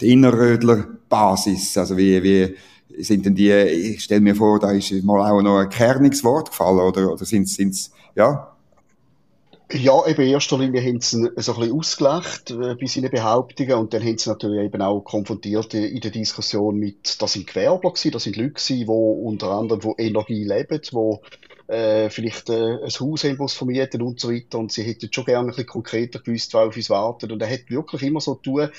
die 0.00 0.12
Innerrödler 0.12 0.86
Basis? 1.08 1.76
Also 1.76 1.96
wie, 1.96 2.22
wie 2.22 3.02
sind 3.02 3.26
denn 3.26 3.34
die, 3.34 3.50
ich 3.50 4.04
stelle 4.04 4.20
mir 4.20 4.34
vor, 4.34 4.58
da 4.60 4.70
ist 4.70 4.92
mal 5.04 5.30
auch 5.30 5.42
noch 5.42 5.58
ein 5.58 5.68
kerniges 5.68 6.22
gefallen, 6.22 6.78
oder, 6.78 7.12
oder 7.12 7.24
sind 7.24 7.48
es, 7.48 7.92
ja? 8.14 8.57
Ja, 9.70 10.06
eben 10.06 10.22
in 10.22 10.30
erster 10.30 10.56
Linie 10.56 10.80
haben 10.80 11.00
sie 11.02 11.28
so 11.36 11.52
ein 11.52 11.60
bisschen 11.60 11.78
ausgelacht 11.78 12.50
äh, 12.50 12.74
bei 12.74 12.86
seinen 12.86 13.10
Behauptungen. 13.10 13.74
Und 13.74 13.92
dann 13.92 14.02
haben 14.02 14.16
sie 14.16 14.30
natürlich 14.30 14.64
eben 14.64 14.80
auch 14.80 15.02
konfrontiert 15.02 15.74
in 15.74 16.00
der 16.00 16.10
Diskussion 16.10 16.76
mit, 16.76 17.20
das 17.20 17.34
sind 17.34 17.46
Gewerbler 17.46 17.90
gewesen, 17.90 18.12
das 18.12 18.22
sind 18.22 18.36
Leute 18.36 18.52
gewesen, 18.52 18.78
die 18.78 18.86
unter 18.86 19.50
anderem 19.50 19.84
wo 19.84 19.94
Energie 19.98 20.44
leben, 20.44 20.80
die 20.80 21.72
äh, 21.72 22.08
vielleicht 22.08 22.48
äh, 22.48 22.78
ein 22.82 22.90
Haus 22.90 23.24
haben, 23.24 23.36
das 23.36 23.52
vermieten 23.52 24.00
und 24.00 24.18
so 24.18 24.32
weiter. 24.32 24.58
Und 24.58 24.72
sie 24.72 24.84
hätten 24.84 25.12
schon 25.12 25.26
gerne 25.26 25.48
ein 25.48 25.50
bisschen 25.50 25.66
konkreter 25.66 26.20
gewusst, 26.20 26.54
wer 26.54 26.62
auf 26.62 26.76
uns 26.76 26.88
wartet. 26.88 27.30
Und 27.30 27.42
er 27.42 27.50
hat 27.50 27.68
wirklich 27.68 28.02
immer 28.04 28.20
so 28.22 28.36
tun, 28.36 28.70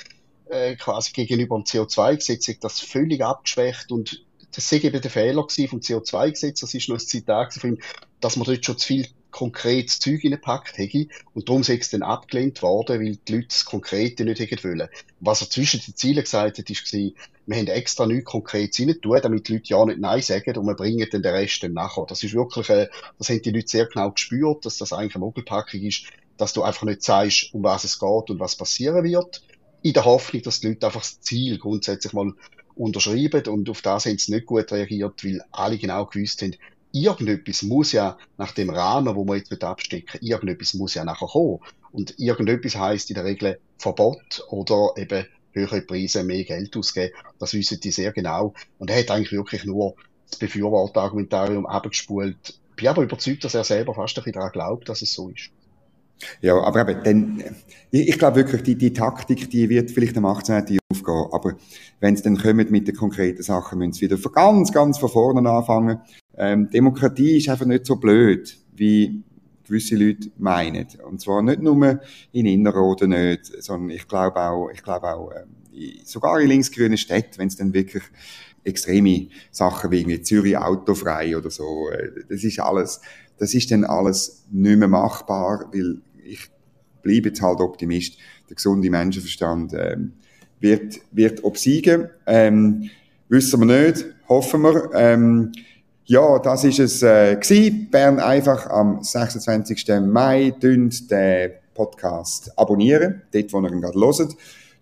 äh, 0.49 0.75
quasi 0.75 1.11
gegenüber 1.11 1.55
dem 1.55 1.65
CO2-Gesetz, 1.65 2.59
das 2.59 2.79
völlig 2.79 3.23
abgeschwächt. 3.23 3.91
Und 3.91 4.25
das 4.55 4.67
sei 4.67 4.77
eben 4.77 4.99
der 4.99 5.11
Fehler 5.11 5.45
vom 5.47 5.81
CO2-Gesetz, 5.81 6.61
das 6.61 6.73
ist 6.73 6.89
noch 6.89 6.95
ein 6.95 6.99
Zitat 6.99 7.53
von 7.53 7.75
ihm, 7.75 7.77
dass 8.21 8.37
man 8.37 8.47
dort 8.47 8.65
schon 8.65 8.79
zu 8.79 8.87
viel 8.87 9.07
konkretes 9.31 9.99
Zeug 9.99 10.23
reingepackt 10.23 10.77
hätte. 10.77 11.07
Und 11.33 11.49
darum 11.49 11.63
sei 11.63 11.77
es 11.77 11.89
dann 11.89 12.03
abgelehnt 12.03 12.61
worden, 12.61 12.99
weil 12.99 13.15
die 13.15 13.33
Leute 13.33 13.47
das 13.47 13.65
Konkrete 13.65 14.25
nicht 14.25 14.39
hätten 14.39 14.63
wollen. 14.63 14.89
Was 15.19 15.41
er 15.41 15.49
zwischen 15.49 15.81
den 15.81 15.95
Zielen 15.95 16.23
gesagt 16.23 16.57
hat, 16.57 16.69
ist 16.69 16.93
wir 17.49 17.57
haben 17.57 17.67
extra 17.67 18.05
nichts 18.05 18.29
Konkretes 18.29 18.79
rein 18.79 19.01
tun, 19.01 19.19
damit 19.23 19.47
die 19.47 19.53
Leute 19.53 19.69
ja 19.69 19.83
nicht 19.83 19.99
Nein 19.99 20.21
sagen 20.21 20.55
und 20.55 20.67
wir 20.67 20.75
bringen 20.75 21.07
dann 21.11 21.23
den 21.23 21.33
Rest 21.33 21.63
dann 21.63 21.73
nachher. 21.73 22.05
Das 22.07 22.21
ist 22.23 22.35
wirklich, 22.35 22.69
äh, 22.69 22.89
das 23.17 23.29
haben 23.29 23.41
die 23.41 23.49
Leute 23.49 23.67
sehr 23.67 23.87
genau 23.87 24.11
gespürt, 24.11 24.65
dass 24.65 24.77
das 24.77 24.93
eigentlich 24.93 25.15
eine 25.15 25.25
Mogelpackung 25.25 25.81
ist, 25.81 26.03
dass 26.37 26.53
du 26.53 26.61
einfach 26.61 26.83
nicht 26.83 27.01
sagst, 27.01 27.51
um 27.53 27.63
was 27.63 27.85
es 27.85 27.97
geht 27.97 28.29
und 28.29 28.39
was 28.39 28.55
passieren 28.55 29.03
wird, 29.03 29.41
in 29.81 29.93
der 29.93 30.05
Hoffnung, 30.05 30.43
dass 30.43 30.59
die 30.59 30.67
Leute 30.67 30.85
einfach 30.85 31.01
das 31.01 31.21
Ziel 31.21 31.57
grundsätzlich 31.57 32.13
mal 32.13 32.33
unterschreiben 32.75 33.45
und 33.47 33.67
auf 33.69 33.81
das 33.81 34.05
haben 34.05 34.19
sie 34.19 34.31
nicht 34.31 34.45
gut 34.45 34.71
reagiert, 34.71 35.25
weil 35.25 35.41
alle 35.51 35.79
genau 35.79 36.05
gewusst 36.05 36.43
haben, 36.43 36.55
irgendetwas 36.91 37.63
muss 37.63 37.91
ja 37.91 38.17
nach 38.37 38.51
dem 38.53 38.69
Rahmen, 38.69 39.15
wo 39.15 39.23
man 39.23 39.37
jetzt 39.37 39.63
abstecken 39.63 40.19
irgendetwas 40.21 40.73
muss 40.73 40.95
ja 40.95 41.03
nachher 41.03 41.27
kommen. 41.27 41.59
Und 41.91 42.19
irgendetwas 42.19 42.75
heißt 42.75 43.09
in 43.09 43.15
der 43.15 43.25
Regel 43.25 43.59
Verbot 43.77 44.45
oder 44.49 44.93
eben 44.97 45.25
höhere 45.51 45.81
Preise, 45.81 46.23
mehr 46.23 46.43
Geld 46.43 46.75
ausgeben. 46.77 47.13
Das 47.39 47.53
wissen 47.53 47.79
die 47.79 47.91
sehr 47.91 48.11
genau. 48.11 48.53
Und 48.77 48.89
er 48.89 48.99
hat 48.99 49.11
eigentlich 49.11 49.31
wirklich 49.31 49.65
nur 49.65 49.95
das 50.29 50.39
Befürworterargumentarium 50.39 51.65
abgespult. 51.65 52.59
Bin 52.75 52.87
aber 52.87 53.03
überzeugt, 53.03 53.43
dass 53.43 53.55
er 53.55 53.63
selber 53.63 53.93
fast 53.93 54.17
ein 54.17 54.23
bisschen 54.23 54.33
daran 54.33 54.51
glaubt, 54.51 54.89
dass 54.89 55.01
es 55.01 55.13
so 55.13 55.29
ist. 55.29 55.49
Ja, 56.41 56.59
aber 56.59 56.87
eben, 56.87 57.03
dann, 57.03 57.55
ich, 57.91 58.09
ich 58.09 58.19
glaube 58.19 58.37
wirklich, 58.37 58.61
die, 58.63 58.75
die 58.75 58.93
Taktik, 58.93 59.49
die 59.49 59.69
wird 59.69 59.91
vielleicht 59.91 60.17
am 60.17 60.25
18. 60.25 60.79
aufgehen, 60.91 61.27
aber 61.31 61.55
wenn 61.99 62.13
es 62.13 62.21
dann 62.21 62.37
kommt 62.37 62.71
mit 62.71 62.87
den 62.87 62.95
konkreten 62.95 63.41
Sachen, 63.41 63.79
müssen 63.79 63.93
sie 63.93 64.01
wieder 64.01 64.17
von 64.17 64.31
ganz, 64.33 64.71
ganz 64.71 64.97
von 64.97 65.09
vorne 65.09 65.49
anfangen. 65.49 66.01
Ähm, 66.39 66.69
Demokratie 66.69 67.37
ist 67.37 67.49
einfach 67.49 67.65
nicht 67.65 67.85
so 67.85 67.97
blöd, 67.97 68.57
wie 68.75 69.21
gewisse 69.65 69.95
Leute 69.95 70.31
meinen. 70.37 70.87
Und 71.07 71.21
zwar 71.21 71.41
nicht 71.41 71.61
nur 71.61 71.99
in 72.31 72.45
Innerrhoden 72.45 73.11
nicht, 73.11 73.45
sondern 73.61 73.91
ich 73.91 74.07
glaube 74.07 74.39
auch, 74.39 74.69
ich 74.69 74.81
glaube 74.81 75.13
auch, 75.13 75.31
äh, 75.31 75.45
sogar 76.03 76.39
in 76.39 76.47
linksgrünen 76.47 76.97
Städten, 76.97 77.37
wenn 77.37 77.49
es 77.49 77.57
dann 77.57 77.73
wirklich 77.73 78.03
extreme 78.63 79.27
Sachen 79.51 79.91
wie 79.91 80.21
Zürich 80.21 80.57
autofrei 80.57 81.37
oder 81.37 81.49
so, 81.49 81.89
äh, 81.89 82.23
das 82.29 82.43
ist 82.43 82.59
alles, 82.59 83.01
das 83.37 83.53
ist 83.53 83.71
dann 83.71 83.83
alles 83.83 84.45
nicht 84.49 84.77
mehr 84.77 84.87
machbar, 84.87 85.69
weil 85.71 86.01
ich 86.23 86.49
bleibe 87.01 87.29
jetzt 87.29 87.41
halt 87.41 87.59
Optimist. 87.59 88.17
Der 88.49 88.55
gesunde 88.55 88.89
Menschenverstand 88.89 89.73
ähm, 89.73 90.13
wird, 90.59 90.99
wird 91.11 91.43
obsiegen. 91.43 92.09
Ähm, 92.25 92.89
wissen 93.27 93.59
wir 93.61 93.87
nicht, 93.87 94.05
hoffen 94.27 94.61
wir. 94.61 94.89
Ähm, 94.93 95.51
ja, 96.09 96.39
das 96.39 96.63
ist 96.63 96.79
es 96.79 97.03
äh, 97.03 97.35
gewesen. 97.35 97.87
Bern 97.91 98.19
einfach 98.19 98.65
am 98.67 99.03
26. 99.03 99.85
Mai 100.01 100.51
dünnt 100.59 101.11
den 101.11 101.51
Podcast 101.75 102.51
abonnieren, 102.57 103.21
dort 103.31 103.53
wo 103.53 103.61
ihr 103.61 103.71
ihn 103.71 103.81
gerade 103.81 103.99
hört, 103.99 104.35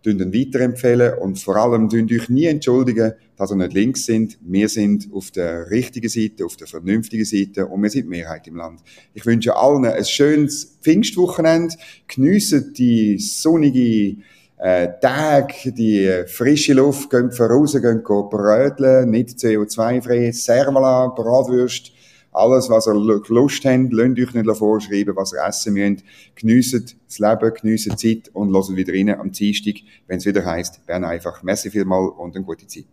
dünnt 0.06 0.22
ihn 0.22 0.34
weiterempfehlen 0.34 1.16
und 1.20 1.38
vor 1.38 1.58
allem 1.58 1.90
dünnt 1.90 2.14
euch 2.14 2.30
nie 2.30 2.46
entschuldigen, 2.46 3.12
dass 3.36 3.52
ihr 3.52 3.58
nicht 3.58 3.74
links 3.74 4.06
sind. 4.06 4.38
Wir 4.40 4.70
sind 4.70 5.10
auf 5.12 5.32
der 5.32 5.70
richtigen 5.70 6.08
Seite, 6.08 6.46
auf 6.46 6.56
der 6.56 6.68
vernünftigen 6.68 7.26
Seite 7.26 7.68
und 7.68 7.84
wir 7.84 7.90
sind 7.90 8.08
Mehrheit 8.08 8.48
im 8.48 8.56
Land. 8.56 8.80
Ich 9.14 9.26
wünsche 9.26 9.54
allen 9.54 9.84
ein 9.84 10.06
schönes 10.06 10.78
Pfingstwochenende. 10.82 11.76
Geniessen 12.08 12.74
die 12.74 13.20
sonnige 13.20 14.16
äh, 14.58 14.88
Tag, 15.00 15.54
die 15.66 16.24
frische 16.28 16.74
Luft, 16.74 17.10
gehen 17.10 17.32
voraus, 17.32 17.74
gehen 17.74 18.04
bröteln, 18.04 19.10
nicht 19.12 19.30
CO2-frei, 19.30 20.32
Servala, 20.32 21.08
Bratwürst, 21.08 21.92
alles, 22.32 22.70
was 22.70 22.88
ihr 22.88 22.94
Lust 22.94 23.66
habt, 23.66 23.94
lasst 23.94 24.20
euch 24.20 24.34
nicht 24.34 24.58
vorschreiben, 24.58 25.16
was 25.16 25.34
ihr 25.34 25.44
essen 25.48 25.74
müsst. 25.74 26.04
Geniessen 26.36 26.86
das 27.08 27.20
Leben, 27.20 27.54
geniessen 27.54 27.96
die 27.98 28.22
Zeit 28.22 28.36
und 28.36 28.52
lasst 28.52 28.76
wieder 28.76 28.94
rein 28.94 29.10
am 29.10 29.32
Dienstag, 29.32 29.76
wenn 30.08 30.18
es 30.18 30.26
wieder 30.26 30.46
heisst, 30.46 30.86
Bern 30.86 31.04
einfach. 31.04 31.42
Merci 31.44 31.72
vielmal 31.72 32.10
und 32.10 32.36
eine 32.36 32.46
gute 32.46 32.68
Zeit. 32.68 32.86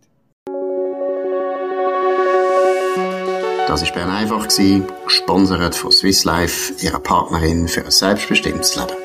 Das 3.67 3.83
war 3.83 3.93
Bern 3.93 4.09
einfach, 4.09 4.47
gesponsert 4.47 5.75
von 5.75 5.91
Swiss 5.91 6.23
Life, 6.23 6.73
ihrer 6.83 6.99
Partnerin 6.99 7.67
für 7.67 7.83
ein 7.83 7.91
selbstbestimmtes 7.91 8.75
Leben. 8.75 9.04